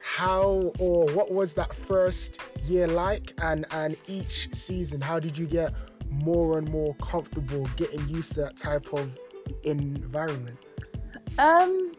[0.00, 3.34] how or what was that first year like?
[3.38, 5.74] And and each season how did you get
[6.08, 9.18] more and more comfortable getting used to that type of
[9.64, 10.58] environment?
[11.38, 11.92] Um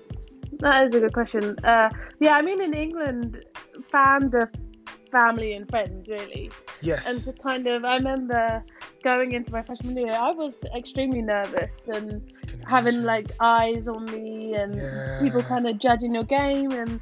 [0.60, 1.58] that is a good question.
[1.66, 1.90] Uh
[2.20, 3.44] yeah i mean in england
[3.92, 4.52] fans are
[5.12, 6.50] family and friends really.
[6.82, 7.08] Yes.
[7.10, 8.64] And to kind of i remember
[9.04, 12.22] going into my freshman year i was extremely nervous and
[12.68, 15.20] having like eyes on me and yeah.
[15.22, 17.02] people kind of judging your game and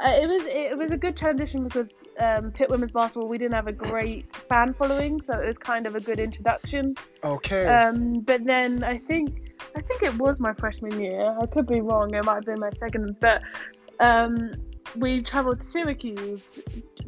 [0.00, 3.54] uh, it was it was a good transition because um, Pitt women's basketball we didn't
[3.54, 6.96] have a great fan following, so it was kind of a good introduction.
[7.22, 7.66] Okay.
[7.66, 11.36] Um, but then I think I think it was my freshman year.
[11.40, 12.12] I could be wrong.
[12.12, 13.42] It might have been my second, but
[14.00, 14.52] um,
[14.96, 16.42] we travelled to Syracuse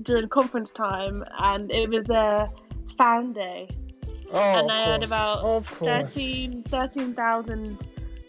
[0.03, 2.49] during conference time, and it was a
[2.97, 3.69] fan day.
[4.33, 7.79] Oh, and I had about 13,000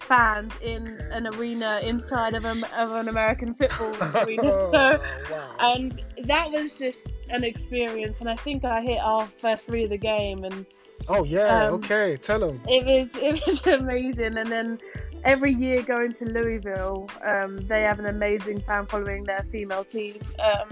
[0.08, 4.52] fans in an arena inside of, a, of an American football arena.
[4.52, 5.56] So, wow.
[5.60, 8.22] and that was just an experience.
[8.22, 10.66] And I think I hit our first three of the game, and
[11.08, 12.62] oh yeah, um, okay, tell them.
[12.68, 14.38] it was it was amazing.
[14.38, 14.80] And then
[15.24, 20.16] every year going to Louisville, um, they have an amazing fan following their female team.
[20.40, 20.70] Um,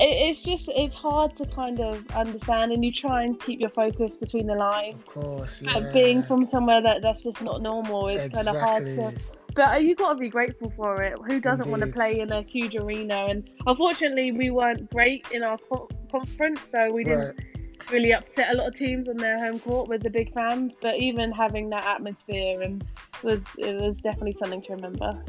[0.00, 4.16] it's just it's hard to kind of understand, and you try and keep your focus
[4.16, 4.94] between the lines.
[4.94, 5.92] Of course, But yeah.
[5.92, 9.12] being from somewhere that that's just not normal is kind of hard to.
[9.54, 11.18] But uh, you got to be grateful for it.
[11.26, 13.26] Who doesn't want to play in a huge arena?
[13.28, 17.90] And unfortunately, we weren't great in our co- conference, so we didn't Right.
[17.90, 20.76] really upset a lot of teams on their home court with the big fans.
[20.80, 22.84] But even having that atmosphere and
[23.22, 25.20] was it was definitely something to remember.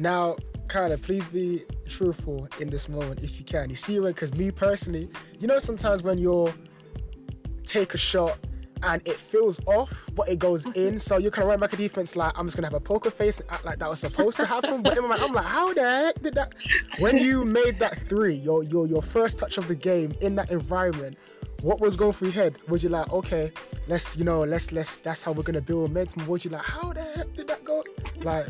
[0.00, 0.36] Now,
[0.68, 3.68] Kyla, please be truthful in this moment if you can.
[3.68, 6.52] You see, because me personally, you know, sometimes when you're
[7.64, 8.38] take a shot
[8.82, 10.78] and it feels off, but it goes mm-hmm.
[10.78, 12.80] in, so you kind of run back a defense like I'm just gonna have a
[12.80, 14.82] poker face and act like that was supposed to happen.
[14.82, 16.54] But in my mind, I'm like, how the heck did that?
[16.98, 20.50] When you made that three, your your your first touch of the game in that
[20.50, 21.16] environment.
[21.62, 22.58] What was going through your head?
[22.66, 23.52] Was you like, okay,
[23.86, 26.26] let's, you know, let's, let's, that's how we're gonna build momentum?
[26.26, 27.84] Was you like, how the heck did that go?
[28.16, 28.48] Like,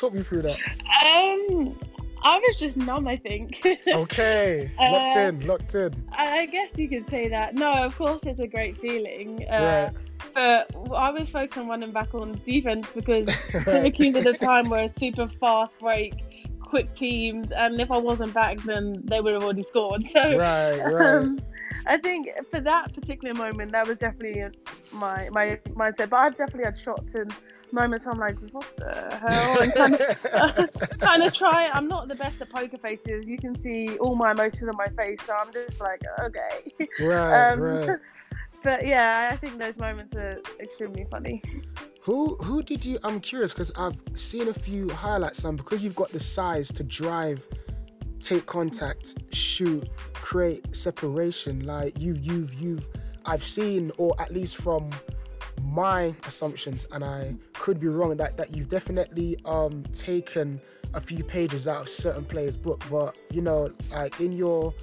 [0.00, 0.58] talk me through that.
[1.04, 1.78] Um,
[2.22, 3.06] I was just numb.
[3.08, 3.64] I think.
[3.86, 5.94] Okay, locked Uh, in, locked in.
[6.12, 7.54] I guess you could say that.
[7.54, 9.46] No, of course it's a great feeling.
[9.48, 9.92] Uh, Right.
[10.34, 13.26] But I was focused on running back on defense because
[13.64, 16.14] Syracuse at the time were a super fast break,
[16.60, 20.04] quick teams, and if I wasn't back, then they would have already scored.
[20.04, 21.16] So Right, right.
[21.16, 21.40] um,
[21.86, 24.44] I think for that particular moment, that was definitely
[24.92, 26.10] my my mindset.
[26.10, 27.32] But I've definitely had shots and
[27.72, 29.62] moments where I'm like, what the hell?
[29.62, 29.94] And kind
[30.58, 31.68] of, kind of try.
[31.72, 33.26] I'm not the best at poker faces.
[33.26, 36.88] You can see all my emotions on my face, so I'm just like, okay.
[37.00, 37.98] right, um, right.
[38.62, 41.42] But yeah, I think those moments are extremely funny.
[42.02, 42.98] Who who did you?
[43.02, 46.82] I'm curious because I've seen a few highlights and because you've got the size to
[46.82, 47.42] drive,
[48.20, 51.60] take contact, shoot, create separation.
[51.64, 52.88] Like you've you've you've
[53.24, 54.90] I've seen or at least from
[55.64, 60.60] my assumptions and I could be wrong that that you've definitely um taken
[60.94, 64.74] a few pages out of certain players' book, but you know like in your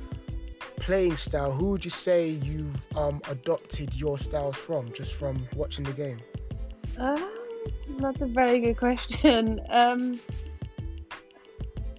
[0.78, 5.84] playing style, who would you say you've um, adopted your styles from, just from watching
[5.84, 6.20] the game?
[6.98, 7.30] Um,
[8.00, 9.60] that's a very good question.
[9.70, 10.20] Um,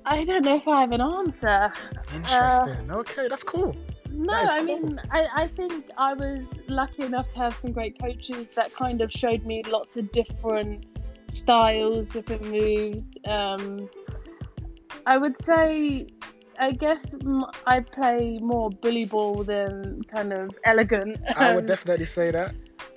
[0.05, 1.71] I don't know if I have an answer.
[2.15, 2.91] Interesting.
[2.91, 3.77] okay, that's cool.
[4.19, 4.65] No, I cool.
[4.65, 9.01] mean, I, I think I was lucky enough to have some great coaches that kind
[9.01, 10.87] of showed me lots of different
[11.31, 13.07] styles, different moves.
[13.27, 13.89] Um,
[15.07, 16.09] I would say,
[16.59, 17.15] I guess
[17.67, 21.19] I play more bully ball than kind of elegant.
[21.37, 22.55] I would Um, definitely say that.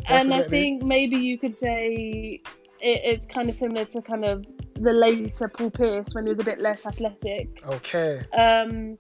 [0.07, 2.41] and I think maybe you could say
[2.81, 6.39] it, it's kind of similar to kind of the later Paul Pierce when he was
[6.41, 7.62] a bit less athletic.
[7.67, 8.23] Okay.
[8.34, 8.97] Um,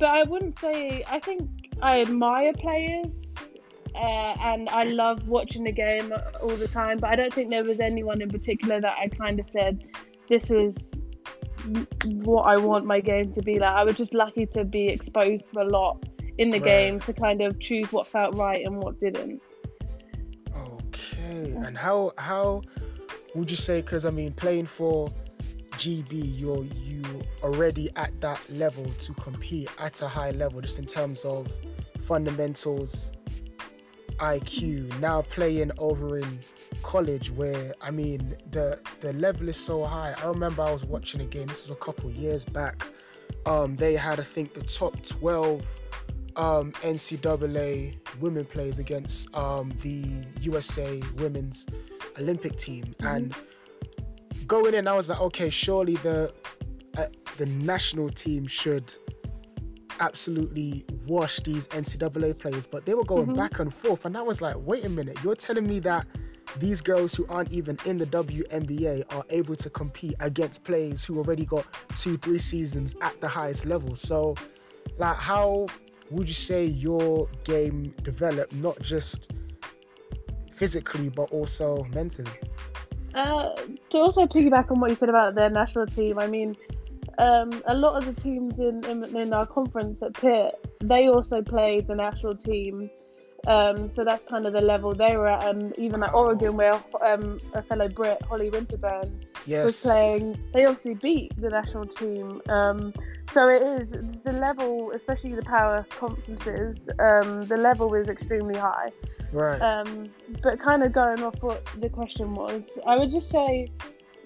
[0.00, 1.48] but I wouldn't say I think
[1.80, 3.34] I admire players
[3.94, 6.98] uh, and I love watching the game all the time.
[6.98, 9.84] But I don't think there was anyone in particular that I kind of said
[10.28, 10.76] this is
[12.04, 13.74] what I want my game to be like.
[13.74, 16.02] I was just lucky to be exposed to a lot
[16.38, 16.64] in the Right.
[16.64, 19.42] game to kind of choose what felt right and what didn't.
[20.56, 21.52] Okay.
[21.64, 22.62] And how how
[23.34, 23.80] would you say?
[23.80, 25.08] Because I mean, playing for
[25.80, 27.02] GB, you're you
[27.42, 31.50] already at that level to compete at a high level, just in terms of
[32.02, 33.12] fundamentals
[34.18, 36.38] IQ now playing over in
[36.82, 40.14] college where I mean the the level is so high.
[40.22, 42.86] I remember I was watching a game, this was a couple years back.
[43.46, 45.64] Um, they had I think the top 12
[46.36, 50.04] um, NCAA women players against um, the
[50.42, 51.66] USA women's
[52.18, 53.06] Olympic team, mm-hmm.
[53.06, 53.34] and
[54.50, 56.34] going in, I was like, okay, surely the
[56.98, 57.06] uh,
[57.38, 58.92] the national team should
[60.00, 63.36] absolutely wash these NCAA players, but they were going mm-hmm.
[63.36, 66.04] back and forth, and I was like, wait a minute, you're telling me that
[66.58, 71.18] these girls who aren't even in the WNBA are able to compete against players who
[71.18, 73.94] already got two, three seasons at the highest level.
[73.94, 74.34] So,
[74.98, 75.66] like, how
[76.10, 79.30] would you say your game developed, not just
[80.52, 82.32] physically, but also mentally?
[83.14, 83.54] Uh,
[83.90, 86.56] to also piggyback on what you said about their national team, I mean,
[87.18, 91.42] um, a lot of the teams in, in, in our conference at Pitt, they also
[91.42, 92.90] played the national team.
[93.46, 96.74] Um, so that's kind of the level they were at, and even at Oregon, where
[97.04, 99.10] um, a fellow Brit, Holly Winterburn,
[99.46, 99.64] yes.
[99.64, 102.42] was playing, they obviously beat the national team.
[102.50, 102.92] Um,
[103.32, 103.88] so it is
[104.24, 106.90] the level, especially the power conferences.
[106.98, 108.90] Um, the level is extremely high.
[109.32, 109.60] Right.
[109.60, 110.10] Um,
[110.42, 113.68] but kind of going off what the question was, I would just say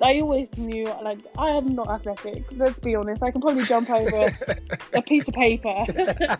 [0.03, 2.45] I always knew, like, I am not athletic.
[2.53, 3.23] Let's be honest.
[3.23, 4.37] I can probably jump over
[4.93, 5.69] a piece of paper.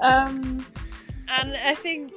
[0.00, 0.64] um,
[1.28, 2.12] and I think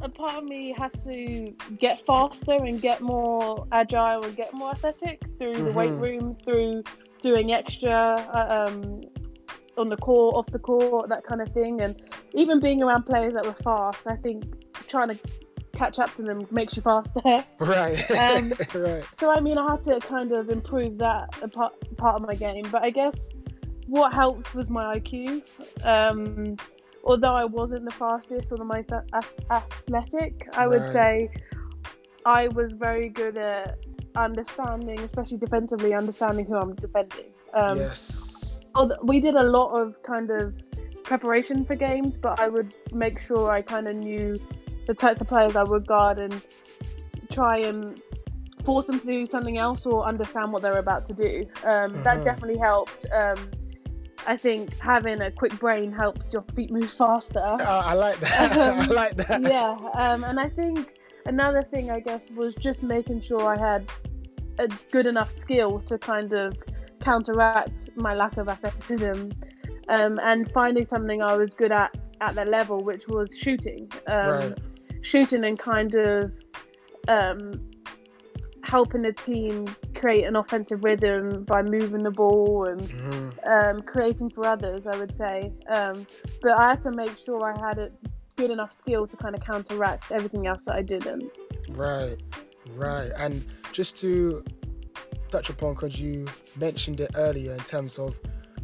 [0.00, 4.70] a part of me had to get faster and get more agile and get more
[4.70, 5.64] athletic through mm-hmm.
[5.66, 6.02] the weight mm-hmm.
[6.02, 6.82] room, through
[7.20, 9.00] doing extra uh, um,
[9.76, 11.80] on the court, off the court, that kind of thing.
[11.82, 12.00] And
[12.32, 14.44] even being around players that were fast, I think
[14.96, 15.18] trying to
[15.74, 17.20] catch up to them makes you faster.
[17.60, 18.10] Right.
[18.10, 19.04] Um, right.
[19.20, 22.66] So I mean, I had to kind of improve that part part of my game.
[22.70, 23.30] But I guess
[23.86, 25.42] what helped was my IQ.
[25.84, 26.56] Um,
[27.04, 28.90] although I wasn't the fastest or the most
[29.50, 30.92] athletic, I would right.
[30.92, 31.30] say
[32.24, 33.78] I was very good at
[34.16, 37.30] understanding, especially defensively, understanding who I'm defending.
[37.52, 38.60] Um, yes.
[39.02, 40.54] We did a lot of kind of
[41.02, 44.36] preparation for games, but I would make sure I kind of knew
[44.86, 46.40] the types of players I would guard and
[47.30, 48.00] try and
[48.64, 51.44] force them to do something else or understand what they're about to do.
[51.62, 52.02] Um, mm-hmm.
[52.02, 53.06] That definitely helped.
[53.12, 53.50] Um,
[54.26, 57.38] I think having a quick brain helps your feet move faster.
[57.38, 58.56] Uh, I like that.
[58.56, 59.42] Um, I like that.
[59.42, 63.90] Yeah, um, and I think another thing I guess was just making sure I had
[64.58, 66.56] a good enough skill to kind of
[67.00, 69.30] counteract my lack of athleticism
[69.88, 73.92] um, and finding something I was good at at that level, which was shooting.
[74.08, 74.58] Um, right
[75.06, 76.32] shooting and kind of
[77.06, 77.70] um,
[78.64, 83.48] helping the team create an offensive rhythm by moving the ball and mm-hmm.
[83.48, 85.52] um, creating for others, I would say.
[85.68, 86.06] Um,
[86.42, 87.90] but I had to make sure I had a
[88.36, 91.30] good enough skill to kind of counteract everything else that I didn't.
[91.70, 92.16] Right,
[92.74, 93.10] right.
[93.16, 94.44] And just to
[95.30, 98.18] touch upon, because you mentioned it earlier in terms of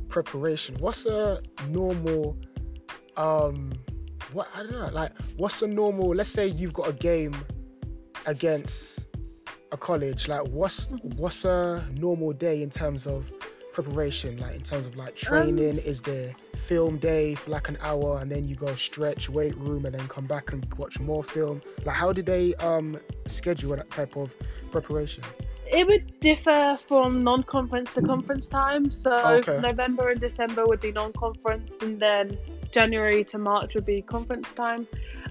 [0.09, 2.37] preparation, what's a normal
[3.17, 3.73] um,
[4.33, 6.15] what I don't know, like what's a normal?
[6.15, 7.35] Let's say you've got a game
[8.27, 9.09] against
[9.73, 10.29] a college.
[10.29, 13.33] Like what's what's a normal day in terms of
[13.73, 14.39] preparation?
[14.39, 18.21] Like in terms of like training, um, is there film day for like an hour
[18.21, 21.61] and then you go stretch, weight room, and then come back and watch more film?
[21.85, 24.35] Like how do they um schedule that type of
[24.71, 25.25] preparation?
[25.67, 28.91] It would differ from non-conference to conference time.
[28.91, 29.59] So okay.
[29.59, 32.37] November and December would be non-conference, and then
[32.73, 34.87] January to March would be conference time.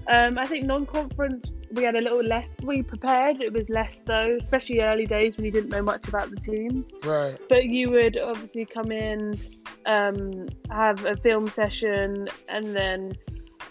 [0.08, 2.48] Um, I think non-conference we had a little less.
[2.62, 3.40] We prepared.
[3.40, 6.92] It was less though, especially early days when you didn't know much about the teams.
[7.02, 7.38] Right.
[7.48, 9.38] But you would obviously come in,
[9.86, 13.12] um, have a film session, and then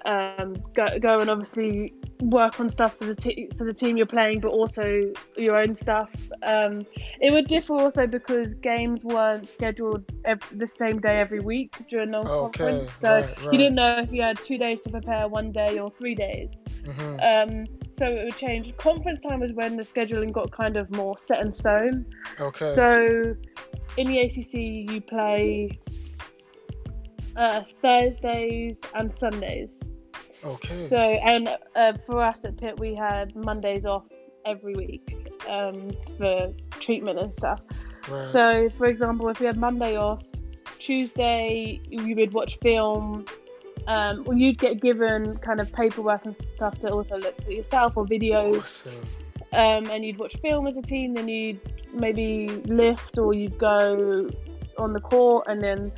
[0.06, 4.06] um, go, go and obviously work on stuff for the te- for the team you're
[4.06, 6.10] playing, but also your own stuff.
[6.44, 6.86] Um,
[7.20, 12.12] it would differ also because games weren't scheduled every, the same day every week during
[12.12, 13.54] non-conference, okay, so right, right.
[13.54, 16.50] you didn't know if you had two days to prepare, one day or three days.
[16.84, 17.52] Mm-hmm.
[17.52, 18.76] Um, so it would change.
[18.78, 22.06] Conference time was when the scheduling got kind of more set in stone.
[22.40, 22.74] Okay.
[22.74, 23.36] So
[23.98, 25.80] in the ACC, you play
[27.36, 29.70] uh, Thursdays and Sundays.
[30.44, 30.74] Okay.
[30.74, 34.06] So, and uh, for us at Pitt, we had Mondays off
[34.46, 37.64] every week um, for treatment and stuff.
[38.10, 38.26] Right.
[38.26, 40.24] So, for example, if we had Monday off,
[40.80, 43.26] Tuesday you would watch film.
[43.88, 47.98] Um, or you'd get given kind of paperwork and stuff to also look at yourself
[47.98, 48.60] or videos.
[48.60, 48.94] Awesome.
[49.54, 51.60] Um, and you'd watch film as a team, then you'd
[51.92, 54.30] maybe lift or you'd go
[54.78, 55.92] on the court and then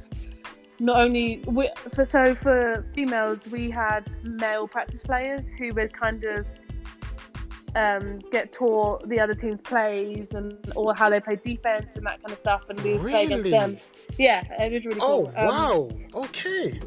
[0.84, 6.26] not only we, for so for females we had male practice players who would kind
[6.26, 6.46] of
[7.76, 12.22] um, get taught the other team's plays and or how they play defense and that
[12.22, 13.78] kind of stuff, and we would play against them.
[14.18, 15.34] Yeah, it was really Oh cool.
[15.38, 15.90] Um, wow.
[16.16, 16.80] Okay.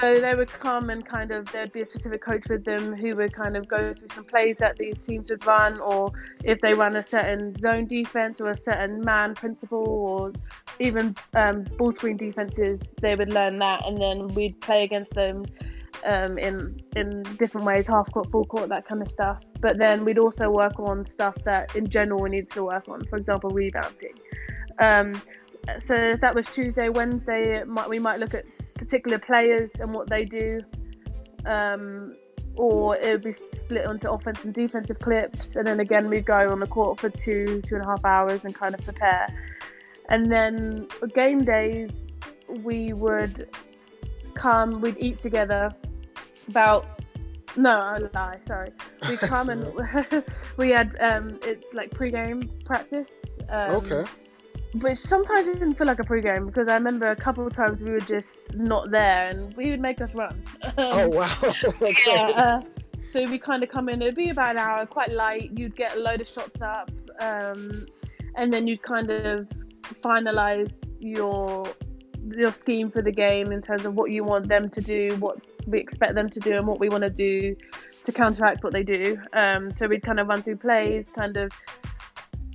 [0.00, 3.16] So they would come and kind of there'd be a specific coach with them who
[3.16, 6.10] would kind of go through some plays that these teams would run, or
[6.42, 10.32] if they run a certain zone defense or a certain man principle, or
[10.80, 15.44] even um, ball screen defenses, they would learn that, and then we'd play against them
[16.04, 19.40] um, in in different ways, half court, full court, that kind of stuff.
[19.60, 23.04] But then we'd also work on stuff that in general we need to work on,
[23.04, 24.14] for example, rebounding.
[24.78, 25.20] Um,
[25.80, 28.44] so if that was Tuesday, Wednesday, might, we might look at
[28.74, 30.60] particular players and what they do.
[31.46, 32.16] Um,
[32.56, 36.48] or it would be split onto offense and defensive clips, and then again we'd go
[36.50, 39.28] on the court for two, two and a half hours and kind of prepare.
[40.08, 41.90] And then game days,
[42.62, 43.48] we would
[44.34, 45.70] come, we'd eat together
[46.48, 46.86] about
[47.56, 48.70] no, I lie, sorry.
[49.08, 50.24] We come and
[50.56, 53.08] we had um it's like pre-game practice.
[53.48, 54.04] Um, okay.
[54.80, 57.80] Which sometimes it didn't feel like a pre-game because I remember a couple of times
[57.80, 60.42] we were just not there and we would make us run.
[60.78, 61.36] Oh wow.
[61.80, 61.94] okay.
[62.06, 62.30] yeah.
[62.30, 62.60] Uh,
[63.12, 64.02] so we kind of come in.
[64.02, 65.52] It'd be about an hour, quite light.
[65.56, 67.86] You'd get a load of shots up, um,
[68.34, 69.48] and then you'd kind of
[70.02, 71.64] finalize your
[72.34, 75.38] your scheme for the game in terms of what you want them to do, what
[75.66, 77.54] we expect them to do, and what we want to do
[78.04, 79.16] to counteract what they do.
[79.32, 81.52] Um, so we'd kind of run through plays, kind of.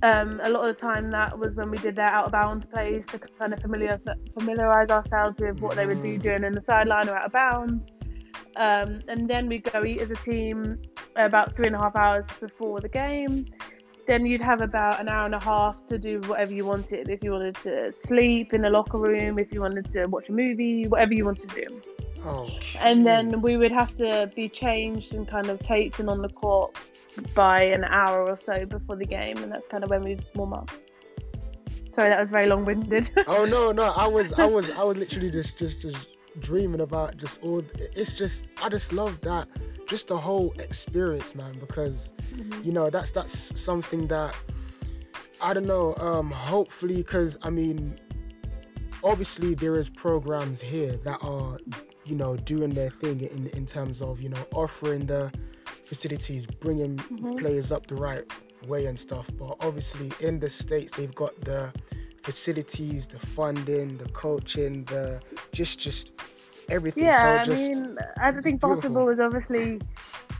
[0.02, 2.64] Um, a lot of the time, that was when we did their out of bounds
[2.72, 4.00] plays to kind of familiar,
[4.38, 7.82] familiarize ourselves with what they would be doing in the sideline or out of bounds.
[8.56, 10.80] Um, and then we'd go eat as a team
[11.16, 13.46] about three and a half hours before the game.
[14.06, 17.10] Then you'd have about an hour and a half to do whatever you wanted.
[17.10, 20.32] If you wanted to sleep in the locker room, if you wanted to watch a
[20.32, 21.82] movie, whatever you wanted to do.
[22.24, 22.78] Okay.
[22.80, 26.28] And then we would have to be changed and kind of taped and on the
[26.28, 26.76] court
[27.34, 30.52] by an hour or so before the game, and that's kind of when we warm
[30.52, 30.70] up.
[31.94, 33.10] Sorry, that was very long-winded.
[33.26, 37.16] Oh no, no, I was, I was, I was literally just, just, just dreaming about
[37.16, 37.62] just all.
[37.78, 39.48] It's just, I just love that,
[39.86, 41.58] just the whole experience, man.
[41.58, 42.12] Because,
[42.62, 44.34] you know, that's that's something that
[45.40, 45.94] I don't know.
[45.96, 47.98] Um, hopefully, because I mean,
[49.02, 51.58] obviously there is programs here that are,
[52.04, 55.32] you know, doing their thing in in terms of you know offering the
[55.90, 57.36] facilities, bringing mm-hmm.
[57.42, 58.24] players up the right
[58.68, 59.26] way and stuff.
[59.36, 61.72] But obviously in the states they've got the
[62.22, 65.20] facilities, the funding, the coaching, the
[65.52, 66.12] just just
[66.68, 67.04] everything.
[67.04, 69.80] Yeah, so just, I mean, I think basketball is obviously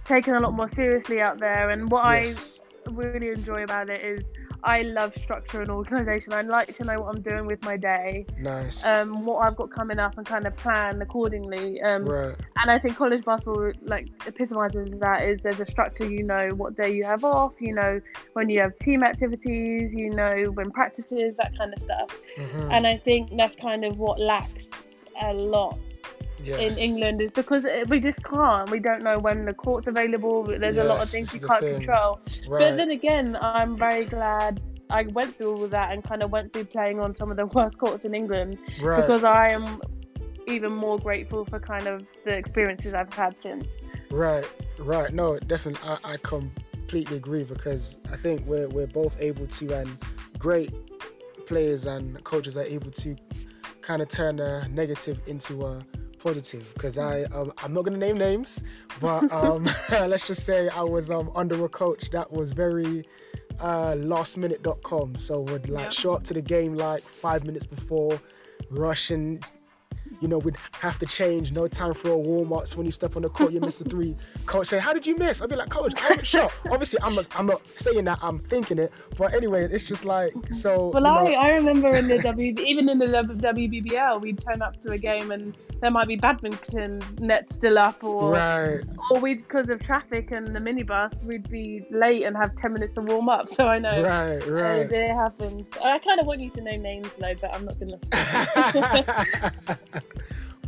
[0.05, 2.61] taken a lot more seriously out there, and what yes.
[2.86, 4.22] I really enjoy about it is
[4.63, 6.33] I love structure and organisation.
[6.33, 8.85] I like to know what I'm doing with my day, nice.
[8.85, 11.81] um, what I've got coming up, and kind of plan accordingly.
[11.83, 12.35] Um, right.
[12.57, 15.23] and I think college basketball like epitomizes that.
[15.23, 16.11] Is there's a structure.
[16.11, 17.53] You know what day you have off.
[17.61, 18.01] You know
[18.35, 19.95] when you have team activities.
[19.95, 22.17] You know when practices, that kind of stuff.
[22.37, 22.73] Mhm.
[22.73, 25.79] And I think that's kind of what lacks a lot
[26.45, 26.76] yes.
[26.76, 28.70] in England is because eh, we just can't.
[28.70, 30.45] We don't know when the court's available.
[30.45, 31.74] There's a lot of things you can't thing.
[31.76, 32.20] control.
[32.49, 32.61] Right.
[32.61, 34.61] But then again, I'm very glad
[34.91, 37.36] I went through all of that and kind of went through playing on some of
[37.36, 39.01] the worst courts in England right.
[39.01, 39.80] because I am
[40.47, 43.68] even more grateful for kind of the experiences I've had since.
[44.11, 44.45] Right,
[44.78, 45.12] right.
[45.12, 45.88] No, definitely.
[45.88, 49.97] I, I completely agree because I think we're we're both able to, and
[50.38, 50.72] great
[51.47, 53.16] players and coaches are able to
[53.82, 55.80] kind of turn a negative into a
[56.21, 56.73] positive.
[56.75, 58.62] Because I um, I'm not gonna name names,
[59.01, 63.07] but um, let's just say I was um, under a coach that was very
[63.59, 65.16] uh, lastminute.com.
[65.16, 68.21] So would like show up to the game like five minutes before,
[68.71, 69.45] rush and
[70.21, 72.68] you know, we'd have to change, no time for a warm up.
[72.68, 74.14] So when you step on the court, you miss the three.
[74.47, 75.43] Coach say, How did you miss?
[75.43, 76.53] I'd be like, Coach, I haven't shot.
[76.71, 78.93] Obviously, I'm not, I'm not saying that, I'm thinking it.
[79.16, 80.89] But anyway, it's just like, so.
[80.89, 84.62] Well, you know, I, I remember in the W, even in the WBBL, we'd turn
[84.62, 89.21] up to a game and there might be badminton nets still up, or right, or
[89.21, 93.01] we because of traffic and the minibus, we'd be late and have ten minutes to
[93.01, 93.49] warm up.
[93.49, 94.93] So I know right, uh, right.
[94.93, 95.66] it happens.
[95.83, 97.99] I kind of want you to know names though, but I'm not gonna.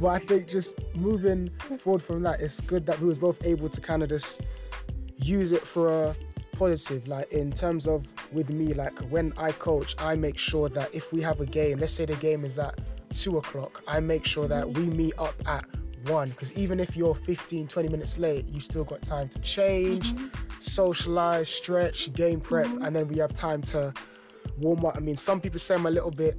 [0.03, 1.49] but I think just moving
[1.79, 4.43] forward from that, it's good that we was both able to kind of just
[5.15, 6.17] use it for a
[6.59, 7.07] positive.
[7.07, 11.13] Like in terms of with me, like when I coach, I make sure that if
[11.13, 12.81] we have a game, let's say the game is at
[13.13, 15.65] two o'clock, I make sure that we meet up at
[16.09, 16.31] one.
[16.31, 20.27] Because even if you're 15, 20 minutes late, you still got time to change, mm-hmm.
[20.59, 22.83] socialize, stretch, game prep, mm-hmm.
[22.83, 23.95] and then we have time to
[24.59, 24.97] warm up.
[24.97, 26.37] I mean, some people say I'm a little bit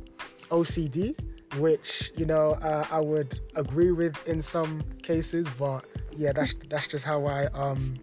[0.49, 1.15] OCD.
[1.59, 5.85] Which you know uh, I would agree with in some cases, but
[6.15, 7.95] yeah, that's that's just how I um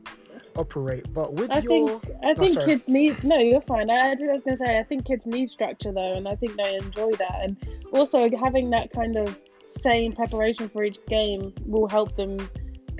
[0.56, 1.12] operate.
[1.12, 2.66] But with I your, think I Oh, think sorry.
[2.66, 3.90] kids need no, you're fine.
[3.90, 6.56] I, I just was gonna say I think kids need structure though, and I think
[6.56, 7.40] they enjoy that.
[7.42, 7.56] And
[7.92, 9.36] also having that kind of
[9.68, 12.36] same preparation for each game will help them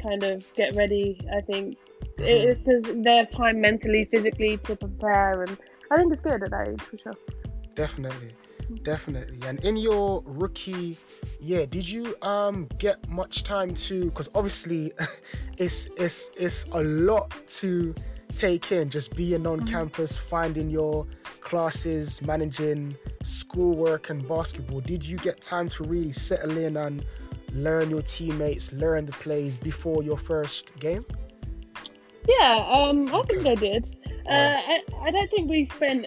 [0.03, 1.21] kind of get ready.
[1.37, 1.77] I think
[2.17, 5.57] because they have time mentally, physically to prepare, and
[5.91, 7.17] I think it's good at that age for sure.
[7.75, 8.33] definitely,
[8.83, 9.41] definitely.
[9.47, 10.97] And in your rookie
[11.41, 14.07] year, did you um get much time to?
[14.07, 14.93] Because obviously,
[15.59, 17.95] it's it's it's a lot to
[18.37, 18.91] take in.
[18.91, 21.07] Just being on campus, finding your
[21.41, 24.81] classes, managing schoolwork and basketball.
[24.81, 27.05] Did you get time to really settle in and
[27.53, 31.05] learn your teammates, learn the plays before your first game?
[32.29, 33.97] Yeah, um, I think they did.
[34.29, 34.55] Uh.
[34.55, 36.07] I, I don't think we spent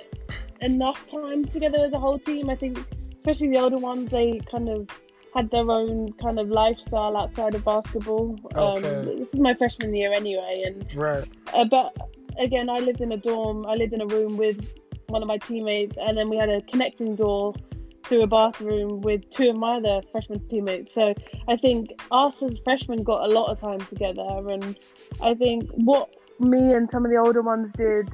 [0.63, 2.49] enough time together as a whole team.
[2.49, 2.83] I think,
[3.17, 4.89] especially the older ones, they kind of
[5.33, 8.37] had their own kind of lifestyle outside of basketball.
[8.55, 8.81] Um,
[9.17, 11.27] this is my freshman year anyway, and Right.
[11.53, 11.95] uh, but
[12.39, 13.65] again, I lived in a dorm.
[13.67, 14.73] I lived in a room with
[15.07, 17.53] one of my teammates, and then we had a connecting door
[18.03, 20.93] through a bathroom with two of my other freshman teammates.
[20.93, 21.13] So
[21.47, 24.77] I think us as freshmen got a lot of time together, and
[25.21, 26.09] I think what
[26.39, 28.09] me and some of the older ones did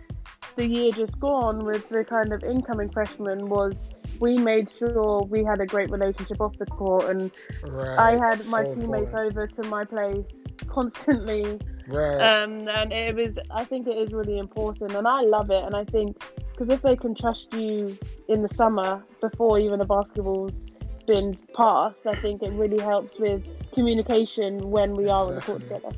[0.59, 3.85] the year just gone with the kind of incoming freshmen was
[4.19, 7.31] we made sure we had a great relationship off the court and
[7.63, 7.97] Right.
[7.97, 9.37] I had my So teammates important.
[9.37, 11.57] over to my place constantly
[11.87, 12.19] Right.
[12.19, 15.75] um, and it was i think it is really important and i love it and
[15.77, 17.97] i think because if they can trust you
[18.27, 20.65] in the summer before even the basketball's
[21.07, 23.41] been passed i think it really helps with
[23.73, 25.89] communication when we are on the court together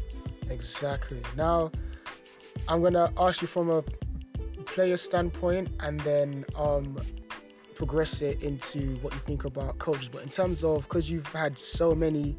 [0.49, 1.21] Exactly.
[1.37, 1.71] Now,
[2.67, 3.83] I'm gonna ask you from a
[4.61, 6.97] player standpoint, and then um,
[7.75, 10.09] progress it into what you think about coaches.
[10.09, 12.37] But in terms of, because you've had so many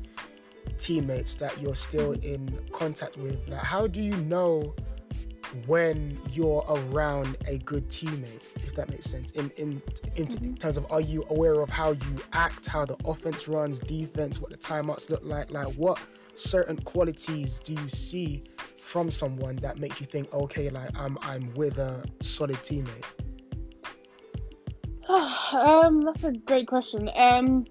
[0.79, 4.75] teammates that you're still in contact with, like, how do you know
[5.67, 8.43] when you're around a good teammate?
[8.57, 9.33] If that makes sense.
[9.33, 9.83] In in
[10.17, 13.81] in, in terms of, are you aware of how you act, how the offense runs,
[13.81, 15.99] defense, what the timeouts look like, like what
[16.35, 18.43] certain qualities do you see
[18.79, 23.05] from someone that makes you think, okay, like I'm I'm with a solid teammate?
[25.53, 27.11] um, that's a great question.
[27.15, 27.67] Um,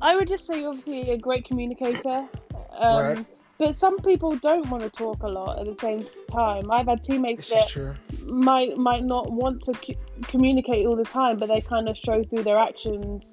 [0.00, 2.28] I would just say obviously a great communicator.
[2.76, 3.26] Um, Right.
[3.56, 6.70] But some people don't want to talk a lot at the same time.
[6.72, 7.94] I've had teammates This that true.
[8.26, 12.24] might might not want to c- communicate all the time, but they kind of show
[12.24, 13.32] through their actions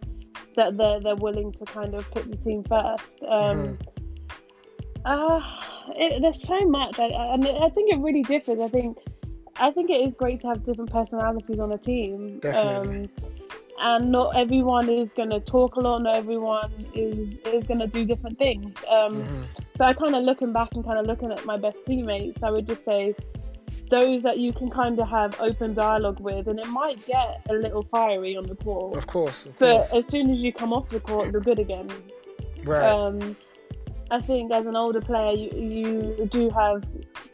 [0.56, 3.10] that they're they're willing to kind of put the team first.
[3.28, 3.80] Um,
[5.06, 5.42] uh,
[5.96, 8.60] it, there's so much, I, I, and I think it really differs.
[8.60, 8.98] I think
[9.58, 12.40] I think it is great to have different personalities on a team.
[12.40, 13.00] Definitely.
[13.04, 13.10] Um,
[13.84, 16.00] and not everyone is going to talk a lot.
[16.04, 18.72] Not everyone is is going to do different things.
[18.90, 19.46] Um, Mhm.
[19.78, 22.52] so I kind of looking back and kind of looking at my best teammates, I
[22.52, 23.16] would just say
[23.90, 27.54] those that you can kind of have open dialogue with, and it might get a
[27.54, 29.94] little fiery on the court, Of course, of but course.
[29.94, 31.90] as soon as you come off the court, you're good again.
[32.64, 32.84] right.
[32.84, 33.36] Um,
[34.12, 35.50] I think as an older player, you,
[36.20, 36.84] you do have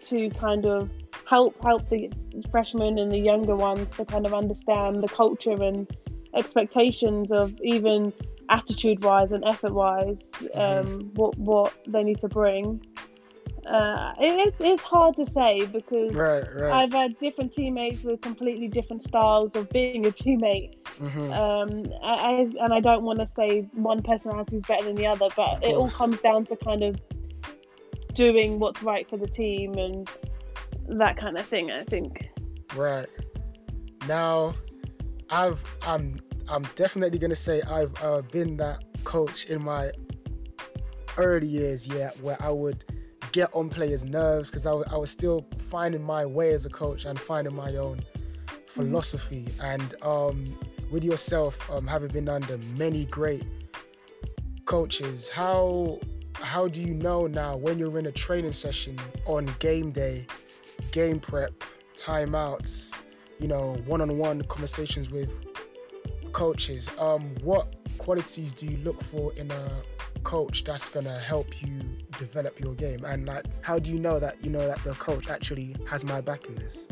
[0.03, 0.91] to kind of
[1.28, 2.09] help help the
[2.51, 5.88] freshmen and the younger ones to kind of understand the culture and
[6.36, 8.13] expectations of even
[8.49, 10.19] attitude wise and effort wise
[10.53, 12.80] um, what what they need to bring.
[13.68, 16.72] Uh, it, it's it's hard to say because right, right.
[16.72, 21.32] I've had different teammates with completely different styles of being a teammate Mhm.
[21.32, 25.05] um, I, I, and I don't want to say one personality is better than the
[25.05, 26.99] other, but it all comes down to kind of
[28.13, 30.09] doing what's right for the team and
[30.88, 31.72] that kind of thing.
[31.72, 32.30] I think.
[32.76, 33.07] Right.
[34.07, 34.55] Now,
[35.30, 39.91] I've I'm I'm definitely gonna say I've uh, been that coach in my
[41.18, 42.84] early years, yeah, where I would
[43.32, 47.19] get on players' nerves because I was still finding my way as a coach and
[47.19, 47.99] finding my own
[48.67, 49.47] philosophy.
[49.61, 50.57] And um,
[50.91, 53.43] with yourself, um, having been under many great
[54.65, 55.99] coaches, how
[56.34, 60.28] how do you know now when you're in a training session on game day,
[60.91, 61.51] game prep,
[61.95, 62.95] timeouts,
[63.39, 65.32] you know, one-on-one conversations with
[66.34, 66.89] coaches?
[66.99, 69.82] Um, what qualities do you look for in a
[70.20, 71.82] coach that's gonna help you
[72.18, 73.03] develop your game?
[73.05, 76.22] And like, how do you know that you know that the coach actually has my
[76.22, 76.88] back in this?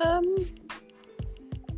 [0.00, 0.36] Um,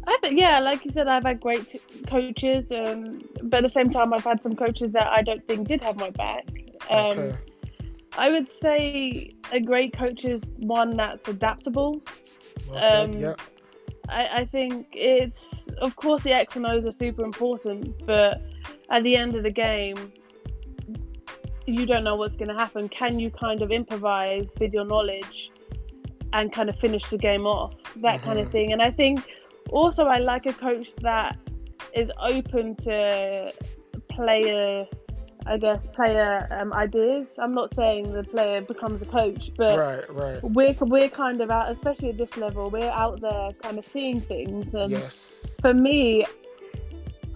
[0.06, 3.12] I think yeah, like you said, I've had great t- coaches, um,
[3.42, 5.96] but at the same time, I've had some coaches that I don't think did have
[5.96, 6.46] my back.
[6.90, 7.38] Um, Okay.
[8.16, 12.02] I would say a great coach is one that's adaptable.
[12.68, 13.14] Well said.
[13.14, 13.34] um, yeah.
[14.08, 18.40] I, I think it's of course the X and O's are super important, but
[18.90, 20.12] at the end of the game,
[21.68, 22.88] you don't know what's going to happen.
[22.88, 25.50] Can you kind of improvise with your knowledge
[26.32, 27.74] and kind of finish the game off?
[27.96, 28.24] That mm-hmm.
[28.24, 28.52] kind of mm-hmm.
[28.52, 28.72] thing.
[28.72, 29.20] And I think
[29.70, 31.36] also I like a coach that
[31.94, 33.52] is open to
[34.10, 34.86] player
[35.46, 37.38] I guess, player um, ideas.
[37.38, 40.38] I'm not saying the player becomes a coach, but right, right.
[40.42, 44.20] we're we're kind of out, especially at this level, we're out there kind of seeing
[44.20, 44.74] things.
[44.74, 45.56] And yes.
[45.62, 46.26] for me,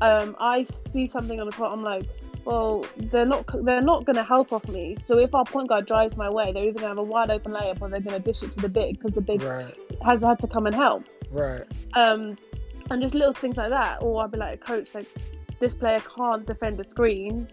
[0.02, 2.06] um, I see something on the court, I'm like,
[2.44, 4.96] well, they're not they're not going to help off me.
[4.98, 7.30] So if our point guard drives my way, they're either going to have a wide
[7.30, 9.76] open layup or they're going to dish it to the big because the big right.
[10.04, 11.04] has had to come and help.
[11.30, 11.64] Right.
[11.94, 12.36] Um,
[12.90, 14.02] and just little things like that.
[14.02, 15.06] Or I'd be like, a coach, like
[15.60, 17.48] this player can't defend a screen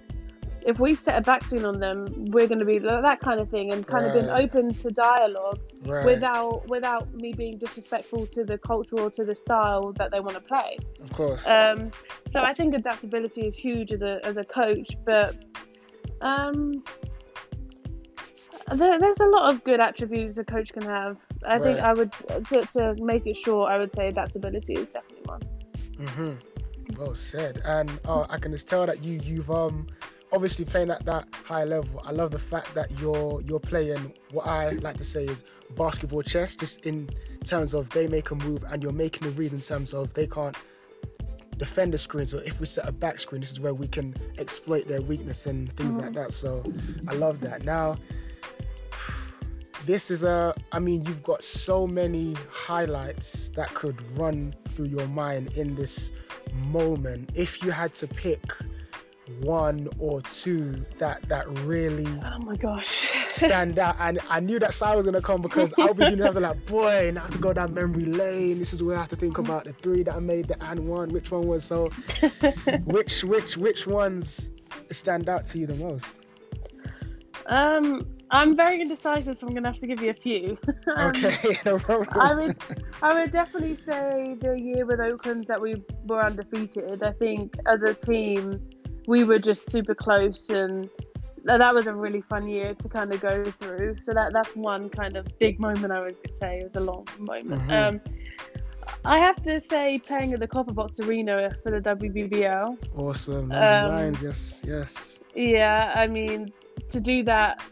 [0.69, 3.49] if we set a back screen on them, we're going to be that kind of
[3.49, 4.15] thing, and kind right.
[4.15, 6.05] of been open to dialogue right.
[6.05, 10.35] without without me being disrespectful to the culture or to the style that they want
[10.35, 10.77] to play.
[11.01, 11.47] Of course.
[11.47, 11.91] Um,
[12.29, 15.43] so I think adaptability is huge as a as a coach, but
[16.21, 16.83] um,
[18.75, 21.17] there, there's a lot of good attributes a coach can have.
[21.47, 21.63] I right.
[21.63, 22.11] think I would
[22.49, 25.41] to, to make it short, I would say adaptability is definitely one.
[25.97, 26.97] Mhm.
[26.97, 27.61] Well said.
[27.65, 29.87] And oh, I can just tell that you you've um
[30.31, 34.47] obviously playing at that high level, I love the fact that you're you're playing what
[34.47, 35.43] I like to say is
[35.75, 37.09] basketball chess, just in
[37.43, 40.27] terms of they make a move and you're making a read in terms of they
[40.27, 40.55] can't
[41.57, 42.25] defend the screen.
[42.25, 45.45] So if we set a back screen, this is where we can exploit their weakness
[45.45, 46.33] and things like that.
[46.33, 46.63] So
[47.07, 47.65] I love that.
[47.65, 47.97] Now
[49.85, 55.07] this is a I mean you've got so many highlights that could run through your
[55.07, 56.11] mind in this
[56.53, 57.31] moment.
[57.33, 58.41] If you had to pick
[59.41, 63.11] one or two that that really oh my gosh.
[63.29, 63.95] stand out.
[63.99, 67.11] And I knew that side was gonna come because I'll be doing having like boy
[67.13, 68.59] now I have to go down memory lane.
[68.59, 70.87] This is where I have to think about the three that I made the and
[70.87, 71.89] one which one was so
[72.85, 74.51] which which which ones
[74.91, 76.19] stand out to you the most?
[77.47, 80.57] Um I'm very indecisive, so I'm gonna have to give you a few.
[80.95, 81.79] um, okay, no
[82.11, 82.57] I would,
[83.01, 87.01] I would definitely say the year with Oaklands that we were undefeated.
[87.01, 88.61] I think as a team,
[89.09, 90.87] we were just super close and
[91.43, 93.97] that was a really fun year to kind of go through.
[93.97, 97.61] So that that's one kind of big moment I would say is a long moment.
[97.63, 97.71] Mm-hmm.
[97.71, 98.01] Um,
[99.05, 102.77] I have to say, playing at the Copper Box Arena for the WBBL.
[102.95, 105.19] Awesome, um, yes, yes.
[105.35, 106.51] Yeah, I mean,
[106.89, 107.63] to do that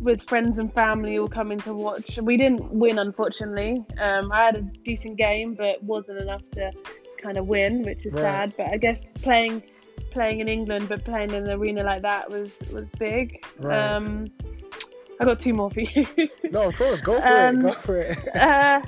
[0.00, 2.18] with friends and family all coming to watch.
[2.20, 3.84] We didn't win, unfortunately.
[4.00, 6.70] Um, I had a decent game, but wasn't enough to
[7.18, 8.22] kind of win, which is right.
[8.22, 8.54] sad.
[8.56, 9.62] But I guess playing
[10.10, 13.44] playing in England, but playing in an arena like that was was big.
[13.58, 13.78] Right.
[13.78, 14.26] Um,
[15.20, 16.06] I got two more for you.
[16.50, 17.62] no, of course, go for um, it.
[17.62, 18.36] Go for it.
[18.36, 18.82] uh,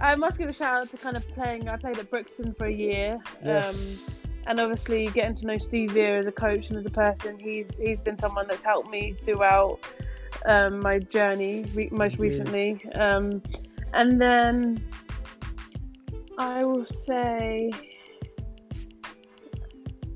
[0.00, 1.68] I must give a shout out to kind of playing.
[1.68, 3.18] I played at Brixton for a year.
[3.44, 4.24] Yes.
[4.24, 7.38] Um, and obviously, getting to know Steve Veer as a coach and as a person,
[7.38, 9.78] he's he's been someone that's helped me throughout
[10.46, 12.84] um, my journey re- most recently.
[12.94, 13.42] Um,
[13.92, 14.82] and then
[16.38, 17.70] I will say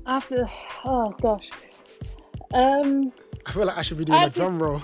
[0.05, 0.49] after
[0.83, 1.49] oh gosh
[2.53, 3.11] um
[3.47, 4.81] I feel like I should be doing a drum roll.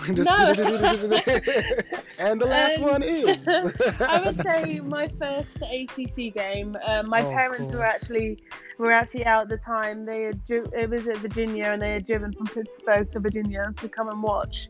[2.19, 3.47] And the last um, one is.
[3.99, 6.76] I would say my first ACC game.
[6.86, 8.38] Um, my oh, parents were actually
[8.78, 10.05] were actually out at the time.
[10.05, 13.89] They had it was at Virginia, and they had driven from Pittsburgh to Virginia to
[13.89, 14.69] come and watch.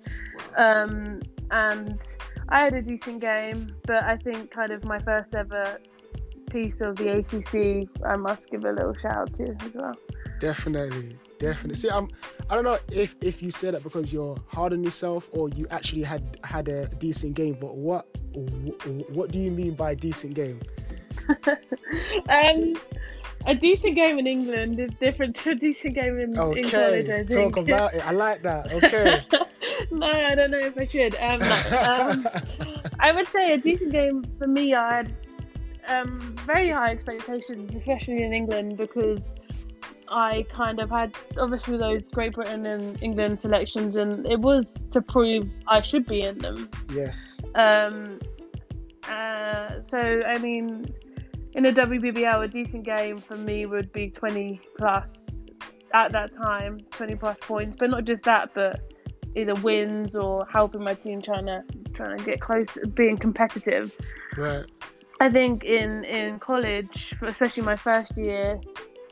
[0.56, 1.99] Um, and
[2.47, 5.80] I had a decent game, but I think kind of my first ever
[6.49, 9.95] piece of the ACC, I must give a little shout out to as well.
[10.42, 11.76] Definitely, definitely.
[11.76, 12.10] See, I'm.
[12.50, 15.68] I don't know if if you say that because you're hard on yourself or you
[15.70, 17.58] actually had had a decent game.
[17.62, 18.08] But what
[19.14, 20.60] what do you mean by decent game?
[22.28, 22.74] um,
[23.46, 26.60] a decent game in England is different to a decent game in, okay.
[26.62, 27.10] in college.
[27.12, 27.54] I think.
[27.54, 28.08] Talk about it.
[28.08, 28.74] I like that.
[28.82, 29.22] Okay.
[29.92, 31.14] no, I don't know if I should.
[31.18, 31.42] Um,
[31.86, 32.28] um,
[33.00, 34.74] I would say a decent game for me.
[34.74, 35.16] I had
[35.88, 39.36] um, very high expectations, especially in England, because
[40.12, 45.01] I kind of had obviously those Great Britain and England selections, and it was to
[45.01, 46.70] prove I should be in them.
[46.93, 47.39] Yes.
[47.55, 48.20] Um.
[49.09, 50.86] Uh, so I mean,
[51.53, 55.26] in a WBBL, a decent game for me would be 20 plus
[55.93, 57.78] at that time, 20 plus points.
[57.78, 58.80] But not just that, but
[59.36, 63.95] either wins or helping my team trying to trying to get close, being competitive.
[64.38, 64.66] Right.
[65.20, 68.59] I think in in college, especially my first year,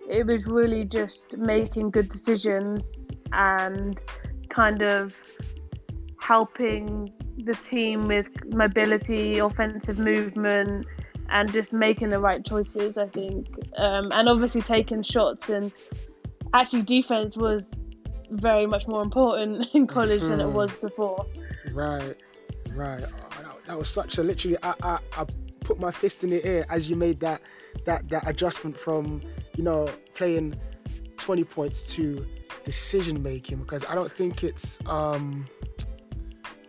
[0.10, 2.91] it was really just making good decisions
[3.32, 4.01] and
[4.49, 5.16] kind of
[6.20, 10.86] helping the team with mobility, offensive movement,
[11.30, 12.97] and just making the right choices.
[12.97, 13.47] I think,
[13.78, 15.72] um, and obviously taking shots and
[16.53, 17.72] actually defense was
[18.32, 20.30] very much more important in college mm-hmm.
[20.30, 20.53] than it mm-hmm.
[20.53, 21.26] was before.
[21.72, 22.16] Right,
[22.76, 23.03] right.
[23.03, 24.57] Oh, that, that, was such a literally.
[24.64, 25.26] I, I, I
[25.60, 27.41] put my fist in the air as you made that
[27.86, 29.22] that that adjustment from
[29.56, 30.56] you know playing
[31.18, 32.26] 20 points to
[32.64, 35.48] decision making because I don't think it's um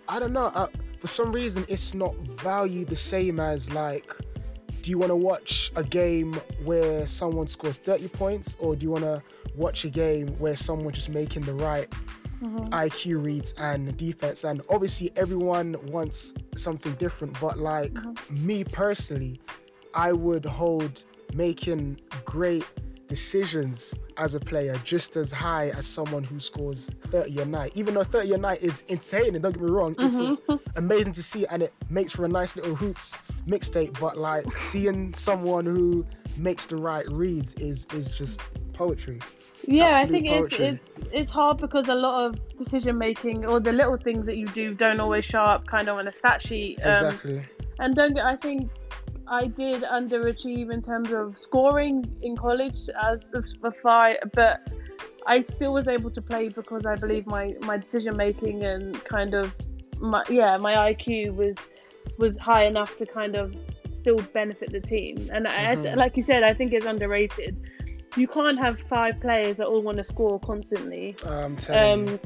[0.08, 0.66] I don't know uh,
[0.98, 4.14] for some reason it's not valued the same as like
[4.82, 6.34] do you want to watch a game
[6.64, 9.22] where someone scores 30 points or do you want to
[9.54, 11.90] watch a game where someone just making the right
[12.42, 12.56] mm-hmm.
[12.72, 18.46] IQ reads and defense and obviously everyone wants something different but like mm-hmm.
[18.46, 19.40] me personally
[19.94, 22.64] I would hold making great
[23.10, 27.72] decisions as a player just as high as someone who scores 30 a night.
[27.74, 30.26] Even though 30 a night is entertaining, don't get me wrong, mm-hmm.
[30.26, 33.98] it's, it's, amazing to see and it makes for a nice little hoops mixtape.
[33.98, 38.40] But like seeing someone who makes the right reads is is just
[38.72, 39.18] poetry.
[39.66, 43.58] Yeah, Absolute I think it's, it's it's hard because a lot of decision making or
[43.58, 46.40] the little things that you do don't always show up kind of on a stat
[46.42, 46.78] sheet.
[46.84, 47.44] Um, exactly.
[47.80, 48.70] And don't get, I think
[49.30, 53.20] I did underachieve in terms of scoring in college as
[53.62, 54.60] a fight, but
[55.26, 59.34] I still was able to play because I believe my, my decision making and kind
[59.34, 59.54] of
[60.00, 61.54] my yeah my IQ was
[62.18, 63.54] was high enough to kind of
[63.94, 65.16] still benefit the team.
[65.32, 65.86] And mm-hmm.
[65.86, 67.56] I, like you said, I think it's underrated.
[68.16, 71.14] You can't have five players that all want to score constantly.
[71.24, 71.56] Um,
[72.08, 72.18] you.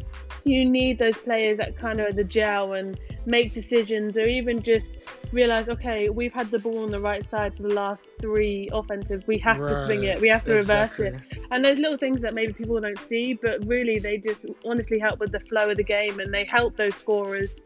[0.45, 4.97] you need those players that kind of the gel and make decisions or even just
[5.33, 9.25] realize, okay, we've had the ball on the right side for the last three offensive.
[9.27, 9.75] We have right.
[9.75, 10.21] to swing it.
[10.21, 11.07] We have to exactly.
[11.07, 11.39] reverse it.
[11.51, 15.21] And those little things that maybe people don't see, but really they just honestly help
[15.21, 17.63] with the flow of the game and they help those scorers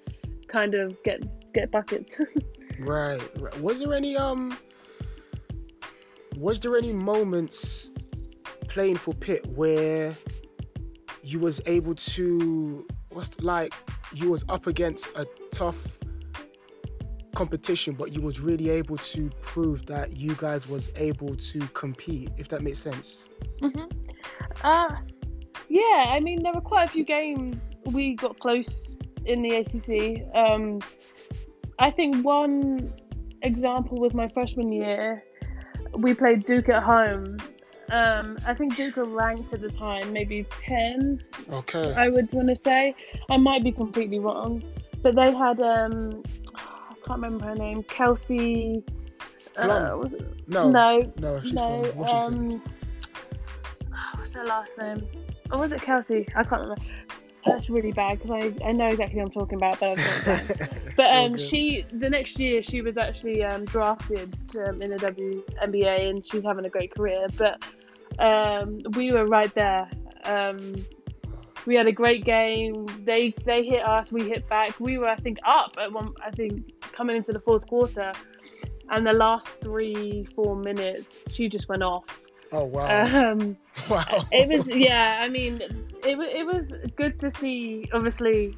[0.49, 2.17] kind of get get buckets.
[2.81, 3.61] right.
[3.61, 4.57] Was there any um
[6.37, 7.91] was there any moments
[8.69, 10.15] playing for Pitt where
[11.23, 13.75] you was able to what's like
[14.15, 15.99] you was up against a tough
[17.35, 22.31] competition, but you was really able to prove that you guys was able to compete,
[22.37, 23.29] if that makes sense.
[23.63, 23.87] Mm-hmm.
[24.65, 24.97] Uh,
[25.69, 30.35] yeah, I mean, there were quite a few games we got close in the ACC.
[30.35, 30.81] Um,
[31.79, 32.93] I think one
[33.43, 35.23] example was my freshman year.
[35.93, 37.37] We played Duke at home.
[37.91, 41.23] Um, I think Duke were ranked at the time, maybe 10.
[41.53, 41.95] Okay.
[41.95, 42.95] I would want to say.
[43.31, 44.63] I might be completely wrong.
[45.01, 46.23] But they had um,
[47.09, 47.83] can't remember her name.
[47.85, 48.85] Kelsey.
[49.57, 50.49] Uh, was it?
[50.49, 50.71] No.
[50.71, 51.13] No.
[51.19, 52.53] No, she's no, from Washington.
[52.53, 52.63] Um,
[54.17, 55.07] what's her last name?
[55.51, 56.29] Or was it Kelsey?
[56.37, 56.83] I can't remember.
[57.47, 59.99] That's really bad because I, I know exactly what I'm talking about, but
[60.99, 64.35] But um, she the next year she was actually um, drafted
[64.67, 67.29] um, in the WNBA and she's having a great career.
[67.39, 67.65] But
[68.19, 69.89] um, we were right there.
[70.25, 70.75] Um,
[71.67, 72.87] we had a great game.
[73.05, 74.79] They they hit us, we hit back.
[74.81, 76.15] We were I think up at one.
[76.25, 78.13] I think coming into the fourth quarter,
[78.91, 82.05] and the last three four minutes she just went off.
[82.53, 83.33] Oh wow!
[83.33, 83.57] Um,
[83.91, 84.05] wow!
[84.33, 85.19] It was yeah.
[85.21, 85.61] I mean,
[86.05, 87.89] it it was good to see.
[87.93, 88.57] Obviously,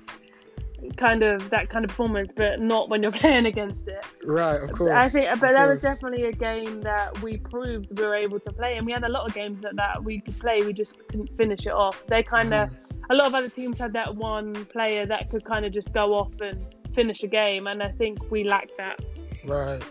[0.96, 4.04] kind of that kind of performance, but not when you're playing against it.
[4.24, 4.92] Right, of course.
[4.92, 8.52] I think, but that was definitely a game that we proved we were able to
[8.52, 10.62] play, and we had a lot of games that that we could play.
[10.62, 12.04] We just couldn't finish it off.
[12.06, 12.74] They kind of, mm.
[13.10, 16.14] a lot of other teams had that one player that could kind of just go
[16.14, 19.00] off and finish a game, and I think we lacked that.
[19.44, 19.82] Right,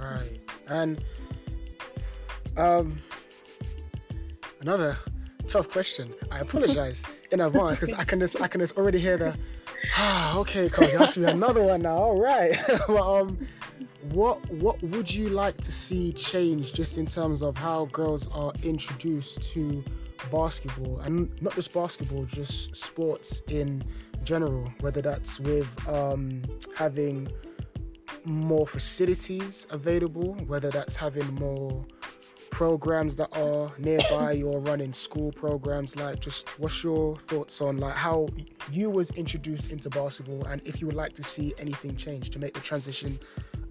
[0.00, 1.02] right, and
[2.56, 2.96] um,
[4.60, 4.98] another
[5.46, 6.12] tough question.
[6.30, 9.36] I apologize in advance because I can just I can just already hear the
[10.36, 11.96] okay coach ask me another one now.
[11.96, 12.56] All right.
[12.88, 13.38] Well, um
[14.12, 18.52] what what would you like to see change just in terms of how girls are
[18.62, 19.84] introduced to
[20.30, 21.00] basketball?
[21.00, 23.82] And not just basketball just sports in
[24.22, 26.42] general whether that's with um,
[26.74, 27.28] having
[28.24, 31.84] more facilities available whether that's having more
[32.56, 37.94] programs that are nearby you're running school programs like just what's your thoughts on like
[37.94, 38.26] how
[38.72, 42.38] you was introduced into basketball and if you would like to see anything change to
[42.38, 43.20] make the transition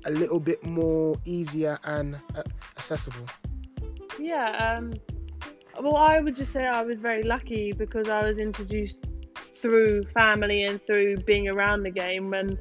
[0.05, 2.43] a little bit more easier and uh,
[2.77, 3.25] accessible?
[4.19, 4.93] Yeah um
[5.81, 8.99] well i would just say i was very lucky because i was introduced
[9.55, 12.59] through family and through being around the game and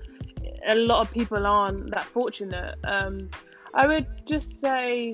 [0.69, 2.77] a lot of people aren't that fortunate.
[2.85, 3.29] Um
[3.75, 5.13] i would just say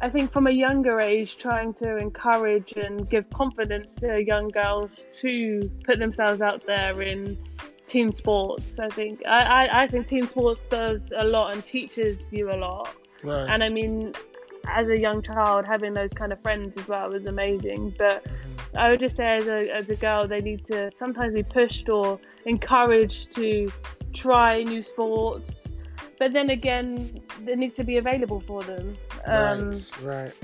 [0.00, 4.90] I think from a younger age, trying to encourage and give confidence to young girls
[5.20, 7.36] to put themselves out there in
[7.88, 8.78] team sports.
[8.78, 12.54] I think I, I, I think team sports does a lot and teaches you a
[12.56, 12.94] lot.
[13.24, 13.48] Right.
[13.50, 14.12] And I mean,
[14.68, 17.94] as a young child, having those kind of friends as well was amazing.
[17.98, 18.78] But Mhm.
[18.78, 21.88] I would just say, as a as a girl, they need to sometimes be pushed
[21.88, 23.68] or encouraged to
[24.12, 25.68] try new sports.
[26.18, 28.96] But then again, it needs to be available for them.
[29.26, 29.92] Um, right.
[30.02, 30.34] Right.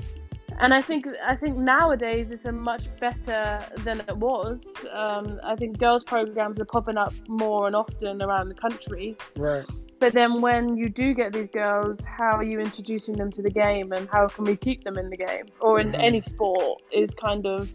[0.59, 4.65] and I think I think nowadays it's a much better than it was.
[4.93, 9.17] Um, I think girls programs are popping up more and often around the country.
[9.35, 9.65] Right.
[9.99, 13.49] But then when you do get these girls, how are you introducing them to the
[13.49, 15.99] game, and how can we keep them in the game or in Mhm.
[16.03, 16.81] any sport?
[16.91, 17.73] Is kind of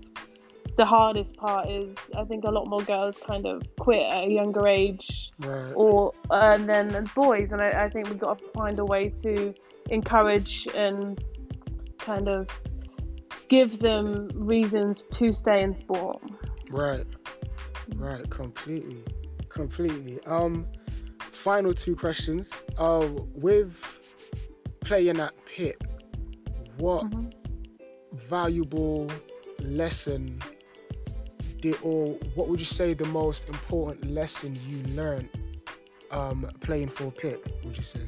[0.76, 1.68] the hardest part.
[1.68, 5.72] Is I think a lot more girls kind of quit at a younger age, Right.
[5.74, 9.54] or uh, than boys, and I, I think we've got to find a way to
[9.88, 11.22] encourage and
[11.98, 12.48] kind of
[13.48, 16.20] give them reasons to stay in sport.
[16.70, 17.04] Right.
[17.96, 18.28] Right.
[18.30, 19.02] Completely.
[19.48, 20.20] Completely.
[20.26, 20.66] Um,
[21.18, 22.62] final two questions.
[22.78, 23.98] Uh, with
[24.80, 25.80] playing at Pitt,
[26.78, 27.32] what Mhm.
[28.14, 29.08] valuable
[29.60, 30.40] lesson
[31.60, 35.28] did, or what would you say the most important lesson you learned
[36.10, 37.44] um, playing for Pitt?
[37.64, 38.00] Would you say?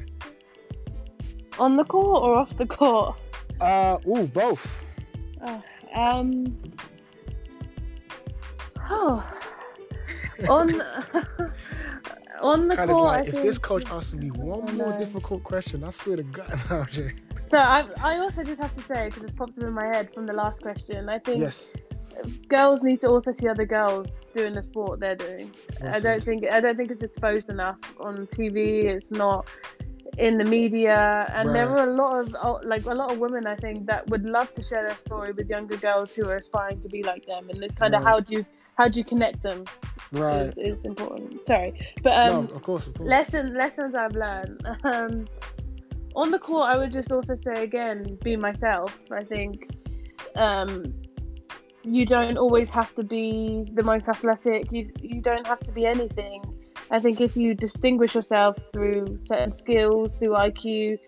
[1.59, 3.15] On the court or off the court?
[3.61, 4.83] Uh, oh, both.
[5.45, 5.61] Oh,
[5.95, 6.57] um.
[8.89, 9.23] Oh.
[10.49, 10.81] on
[12.41, 13.03] on the Kind court.
[13.03, 14.97] like if this coach asks me one Oh, more no.
[14.97, 16.85] difficult question, I swear to God, no.
[17.49, 20.13] So I, I also just have to say because it's popped up in my head
[20.13, 21.07] from the last question.
[21.07, 21.73] I think yes.
[22.47, 25.51] Girls need to also see other girls doing the sport they're doing.
[25.81, 28.85] well I don't think I don't think it's exposed enough on TV.
[28.85, 29.47] It's not
[30.17, 33.47] in the media, and there are a lot of oh, like a lot of women
[33.47, 36.81] I think that would love to share their story with younger girls who are aspiring
[36.81, 37.49] to be like them.
[37.49, 38.45] And it's kind of how do you
[38.77, 39.65] how do you connect them
[40.11, 40.53] Right.
[40.57, 41.47] is, is important.
[41.47, 43.09] Sorry, but um, no, of course, of course.
[43.09, 44.65] lesson lessons I've learned.
[44.83, 45.25] Um,
[46.15, 48.99] on the court, I would just also say again, be myself.
[49.11, 49.69] I think
[50.35, 50.93] um,
[51.83, 54.71] you don't always have to be the most athletic.
[54.71, 56.41] You you don't have to be anything.
[56.91, 60.99] I think if you distinguish yourself through certain skills, through IQ,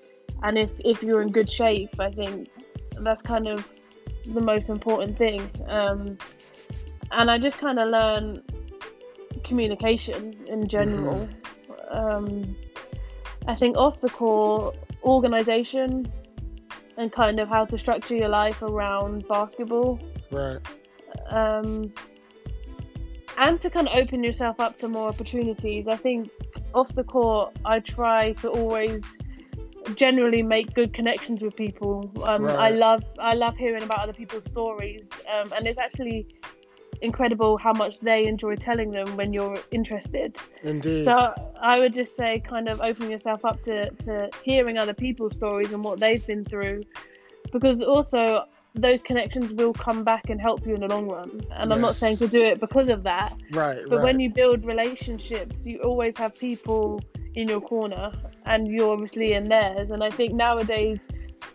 [0.44, 2.50] and if if you're in good shape, I think
[3.02, 3.68] that's kind of
[4.26, 5.50] the most important thing.
[5.68, 6.18] Um,
[7.12, 8.42] and I just kind of learn
[9.44, 11.30] communication in general.
[11.90, 12.56] Um,
[13.48, 16.12] I think off the court, organization
[16.98, 20.00] and kind of how to structure your life around basketball.
[20.32, 20.60] Right.
[21.30, 21.94] Um,
[23.38, 25.88] and to kind of open yourself up to more opportunities.
[25.88, 26.30] I think
[26.74, 29.02] off the court, I try to always
[29.96, 32.12] generally make good connections with people.
[32.24, 36.28] Um, I love I love hearing about other people's stories, um, and it's actually
[37.02, 40.38] incredible how much they enjoy telling them when you're interested.
[40.64, 41.04] Indeed.
[41.04, 45.36] So I would just say, kind of open yourself up to, to hearing other people's
[45.36, 46.84] stories and what they've been through,
[47.52, 48.46] because also
[48.76, 51.42] those connections will come back and help you in the long run.
[51.52, 53.82] And I'm not saying to do it because of that, right.
[53.88, 54.04] but right.
[54.04, 57.02] when you build relationships, you always have people
[57.36, 58.12] in your corner,
[58.46, 59.92] and you're obviously in theirs.
[59.92, 61.08] And I think nowadays,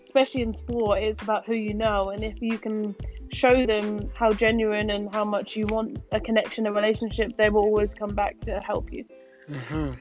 [0.07, 2.95] especially in sport, it's about who you know, and if you can
[3.33, 7.63] show them how genuine and how much you want a connection, a relationship, they will
[7.63, 9.05] always come back to help you.
[9.49, 9.93] hmm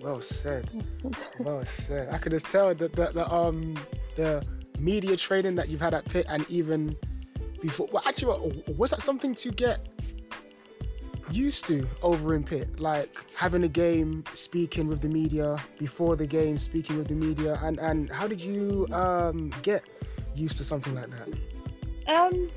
[0.00, 0.68] Well said.
[1.38, 2.08] Well said.
[2.14, 3.76] I could just tell that the, the um
[4.16, 4.44] the
[4.78, 6.96] media training that you've had at Pitt and even
[7.60, 7.88] before.
[7.92, 9.88] Well, actually, was that something to get
[11.30, 12.80] used to over in Pitt?
[12.80, 17.58] Like having a game, speaking with the media before the game, speaking with the media,
[17.62, 19.82] and and how did you um get
[20.34, 21.28] used to something like that?
[22.14, 22.50] Um,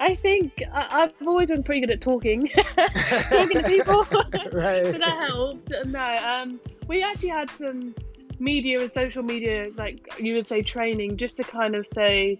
[0.00, 4.06] I think I, I've always been pretty good at talking, talking to people.
[4.52, 4.84] right.
[4.92, 5.72] so that helped.
[5.86, 7.94] No, um, we actually had some
[8.40, 12.38] media and social media, like you would say, training, just to kind of say,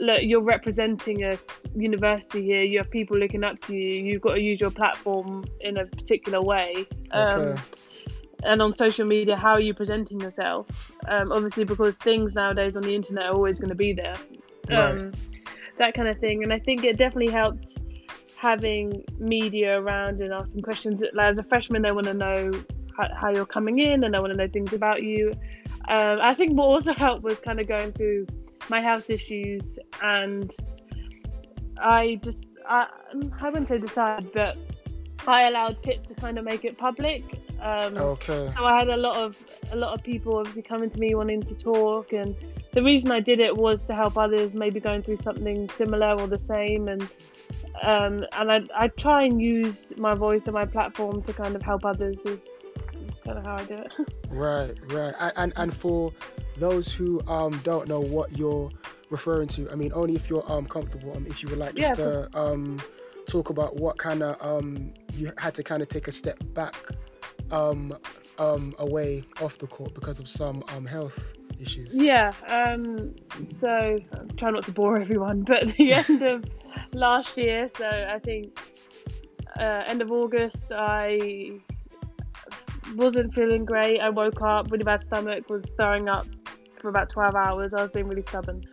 [0.00, 1.38] look, you're representing a
[1.74, 2.62] university here.
[2.62, 4.02] You have people looking up to you.
[4.04, 6.86] You've got to use your platform in a particular way.
[7.10, 7.62] Um, Okay.
[8.44, 10.92] And on social media, how are you presenting yourself?
[11.08, 14.14] Um, obviously, because things nowadays on the internet are always going to be there.
[14.70, 15.12] Um,
[15.78, 16.44] That kind of thing.
[16.44, 17.74] And I think it definitely helped
[18.36, 21.02] having media around and asking questions.
[21.12, 22.52] Like, as a freshman, they want to know
[22.98, 25.32] how, how you're coming in and I want to know things about you.
[25.88, 28.26] Um, I think what also helped was kind of going through
[28.68, 30.54] my health issues and
[31.80, 32.88] I just, I,
[33.40, 34.58] I wouldn't say decide, but
[35.26, 37.22] I allowed Pitt to kind of make it public.
[37.60, 38.52] Um, Okay.
[38.56, 39.36] so I had a lot of
[39.72, 42.36] a lot of people obviously coming to me wanting to talk, and
[42.72, 46.28] the reason I did it was to help others maybe going through something similar or
[46.28, 47.02] the same, and
[47.82, 51.62] um, and I I try and use my voice and my platform to kind of
[51.62, 52.16] help others.
[52.24, 52.40] Kind
[53.36, 53.92] of how I do it.
[54.30, 56.12] right, right, and and, and for
[56.56, 58.70] those who um, don't know what you're
[59.10, 61.98] referring to, I mean, only if you're um, comfortable, um, if you would like just
[61.98, 62.80] yeah, to um,
[63.26, 66.76] talk about what kind of um, you had to kind of take a step back
[67.50, 67.96] um,
[68.38, 71.18] um, away off the court because of some um, health
[71.60, 71.94] issues.
[71.94, 72.32] Yeah.
[72.48, 73.14] Um,
[73.50, 76.44] so I'm trying not to bore everyone, but the end of
[76.92, 78.58] last year, so I think
[79.58, 81.60] uh, end of August, I
[82.94, 84.00] wasn't feeling great.
[84.00, 86.26] I woke up really bad stomach, was throwing up
[86.80, 87.72] for about 12 hours.
[87.74, 88.64] I was being really stubborn.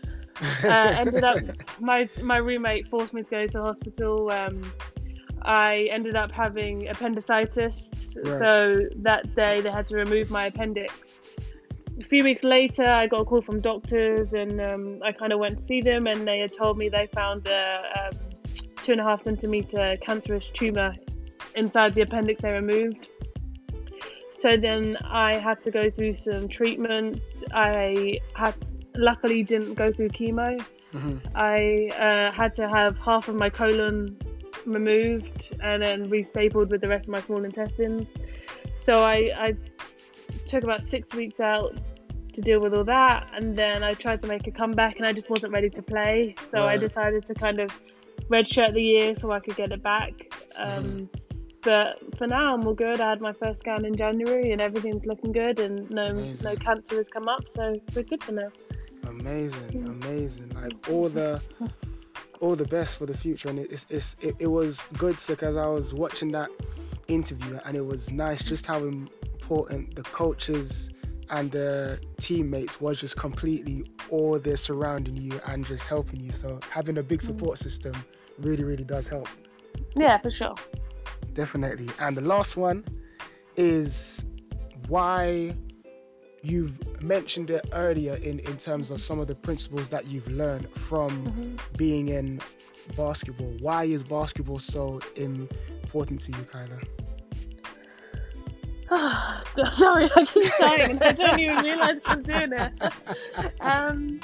[0.64, 1.38] Uh, ended up,
[1.80, 4.32] my my roommate forced me to go to hospital.
[4.32, 4.62] Um,
[5.42, 7.84] I ended up having appendicitis,
[8.16, 8.40] right.
[8.40, 10.94] so that day they had to remove my appendix.
[12.00, 15.40] A few weeks later, I got a call from doctors, and um, I kind of
[15.40, 18.18] went to see them, and they had told me they found a um,
[18.84, 20.94] two and a half centimeter cancerous tumor
[21.56, 23.08] inside the appendix they removed.
[24.46, 27.20] So then I had to go through some treatment.
[27.52, 28.54] I had
[28.96, 30.64] luckily didn't go through chemo.
[30.94, 31.18] Mm-hmm.
[31.34, 34.16] I uh, had to have half of my colon
[34.68, 38.06] removed and then restapled with the rest of my small intestines.
[38.84, 39.56] So I, I
[40.46, 41.76] took about six weeks out
[42.34, 45.14] to deal with all that, and then I tried to make a comeback, and I
[45.14, 46.36] just wasn't ready to play.
[46.50, 46.74] So right.
[46.74, 47.72] I decided to kind of
[48.30, 50.14] redshirt the year so I could get it back.
[50.56, 51.25] Um, mm-hmm.
[51.66, 53.02] But for now, I'm all good.
[53.02, 56.50] I had my first scan in January, and everything's looking good, and no amazing.
[56.50, 58.52] no cancer has come up, so we're good for now.
[59.08, 60.50] Amazing, amazing!
[60.50, 61.42] Like all the
[62.40, 63.50] all the best for the future.
[63.50, 66.50] And it's, it's it, it was good because I was watching that
[67.08, 70.92] interview and it was nice just how important the coaches
[71.30, 76.32] and the teammates was just completely all there surrounding you and just helping you.
[76.32, 77.24] So having a big mm.
[77.24, 77.94] support system
[78.40, 79.28] really, really does help.
[79.96, 80.56] Yeah, for sure.
[81.36, 81.90] Definitely.
[82.00, 82.86] And the last one
[83.58, 84.26] is
[84.88, 85.54] why
[86.42, 90.70] you've mentioned it earlier in, in terms of some of the principles that you've learned
[90.72, 91.56] from mm-hmm.
[91.78, 92.40] being in
[92.96, 93.54] basketball.
[93.60, 96.80] Why is basketball so important to you, Kyla?
[99.74, 102.72] Sorry, I keep saying I don't even realize I'm doing it.
[103.60, 104.22] Um,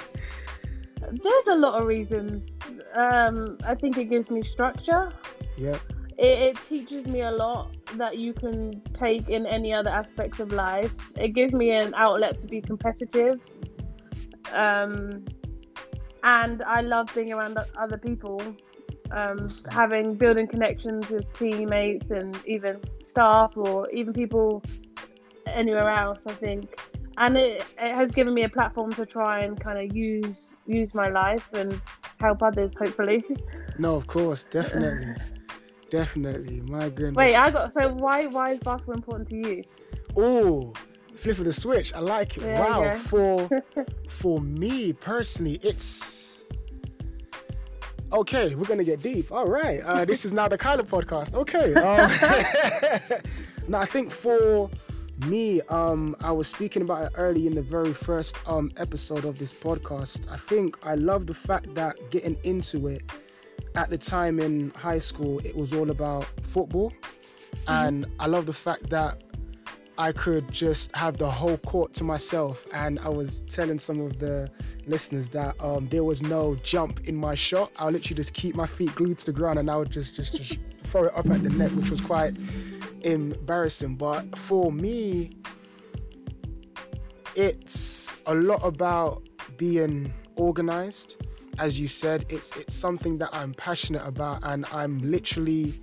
[1.01, 2.49] there's a lot of reasons.
[2.93, 5.11] Um, I think it gives me structure.
[5.57, 5.77] Yeah
[6.21, 10.51] it, it teaches me a lot that you can take in any other aspects of
[10.51, 10.93] life.
[11.17, 13.41] It gives me an outlet to be competitive.
[14.53, 15.25] Um,
[16.23, 18.39] and I love being around other people,
[19.09, 24.63] um, having building connections with teammates and even staff or even people
[25.47, 26.27] anywhere else.
[26.27, 26.79] I think,
[27.17, 30.93] and it, it has given me a platform to try and kind of use use
[30.93, 31.81] my life and
[32.19, 32.75] help others.
[32.77, 33.23] Hopefully.
[33.79, 35.15] No, of course, definitely.
[35.91, 37.17] Definitely, my goodness.
[37.17, 39.63] Wait, I got so why why is basketball important to you?
[40.15, 40.71] Oh,
[41.15, 41.93] flip of the switch.
[41.93, 42.43] I like it.
[42.43, 42.83] Yeah, wow.
[42.83, 42.93] Yeah.
[42.93, 43.49] For
[44.07, 46.45] for me personally, it's
[48.13, 48.55] okay.
[48.55, 49.33] We're gonna get deep.
[49.33, 49.81] All right.
[49.81, 51.33] Uh, this is now the Kyla podcast.
[51.33, 51.73] Okay.
[51.73, 53.21] Um,
[53.67, 54.69] now I think for
[55.27, 59.37] me, um, I was speaking about it early in the very first um episode of
[59.37, 60.31] this podcast.
[60.31, 63.01] I think I love the fact that getting into it
[63.75, 66.91] at the time in high school, it was all about football.
[66.91, 67.71] Mm-hmm.
[67.71, 69.23] And I love the fact that
[69.97, 72.65] I could just have the whole court to myself.
[72.73, 74.49] And I was telling some of the
[74.87, 77.71] listeners that um, there was no jump in my shot.
[77.77, 80.15] I would literally just keep my feet glued to the ground and I would just,
[80.15, 82.35] just, just throw it up at the net, which was quite
[83.01, 83.95] embarrassing.
[83.95, 85.31] But for me,
[87.35, 89.23] it's a lot about
[89.57, 91.23] being organized
[91.59, 95.79] as you said, it's it's something that I'm passionate about, and I'm literally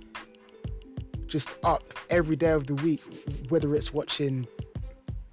[1.27, 3.01] just up every day of the week,
[3.49, 4.47] whether it's watching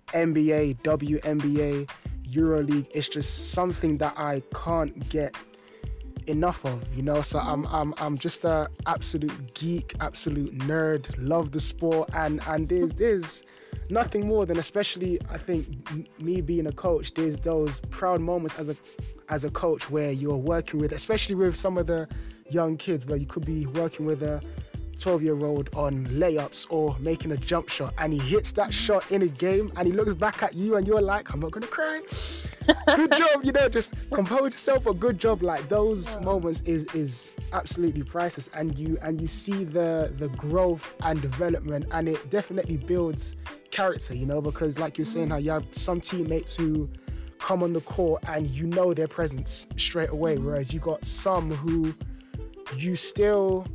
[0.09, 1.89] NBA, WNBA,
[2.30, 2.87] EuroLeague.
[2.93, 5.34] It's just something that I can't get
[6.26, 7.22] enough of, you know.
[7.22, 11.14] So I'm I'm I'm just a absolute geek, absolute nerd.
[11.18, 13.45] Love the sport, and and there's there's
[13.91, 15.66] nothing more than, especially I think
[16.20, 17.14] me being a coach.
[17.14, 18.76] There's those proud moments as a
[19.28, 22.09] as a coach where you're working with, especially with some of the
[22.51, 24.41] young kids, where you could be working with a
[24.99, 29.11] 12 year old on layups or making a jump shot and he hits that shot
[29.11, 31.66] in a game and he looks back at you and you're like, I'm not gonna
[31.66, 32.01] cry.
[32.94, 35.42] good job, you know, just compose yourself a good job.
[35.42, 40.94] Like those moments is is absolutely priceless and you and you see the the growth
[41.01, 43.36] and development and it definitely builds
[43.70, 46.88] character, you know, because like you're saying how you have some teammates who
[47.38, 50.36] come on the court and you know their presence straight away.
[50.36, 50.47] Mm-hmm.
[50.47, 51.94] Whereas you got some who
[52.76, 53.66] you still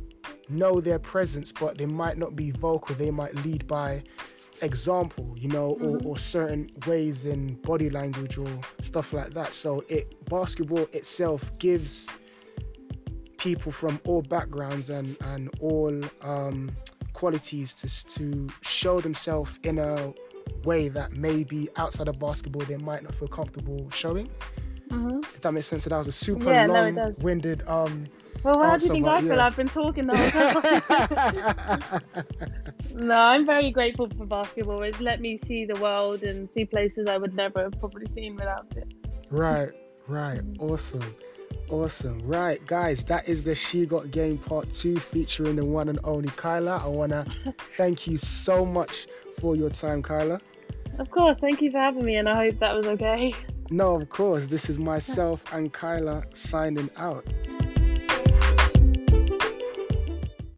[0.48, 2.94] know their presence, but they might not be vocal.
[2.96, 4.02] They might lead by
[4.60, 6.04] example, you know, Mhm.
[6.04, 8.48] or, or certain ways in body language or
[8.80, 9.52] stuff like that.
[9.52, 12.06] So it basketball itself gives
[13.38, 15.92] people from all backgrounds and and all
[16.22, 16.70] um,
[17.12, 17.88] qualities to
[18.20, 20.12] to show themselves in a
[20.64, 24.28] way that maybe outside of basketball they might not feel comfortable showing.
[24.90, 25.84] hmm If that makes sense.
[25.84, 27.62] So that was a super Yeah, no, long-winded.
[27.66, 28.04] Um,
[28.42, 29.36] Well, how oh, do you think I feel?
[29.36, 29.46] yeah.
[29.46, 30.62] I've been talking the whole
[31.90, 32.02] time.
[33.06, 34.82] no, I'm very grateful for basketball.
[34.82, 38.36] It's let me see the world and see places I would never have probably seen
[38.36, 38.92] without it.
[39.30, 39.70] Right,
[40.08, 40.40] right.
[40.58, 41.04] Awesome.
[41.70, 42.20] Awesome.
[42.26, 46.28] Right, guys, that is the She Got Game Part 2 featuring the one and only
[46.30, 46.82] Kyla.
[46.84, 47.24] I want to
[47.76, 49.06] thank you so much
[49.40, 50.40] for your time, Kyla.
[50.98, 53.32] Of course, thank you for having me, and I hope that was okay.
[53.70, 57.24] No, of course, this is myself and Kyla signing out.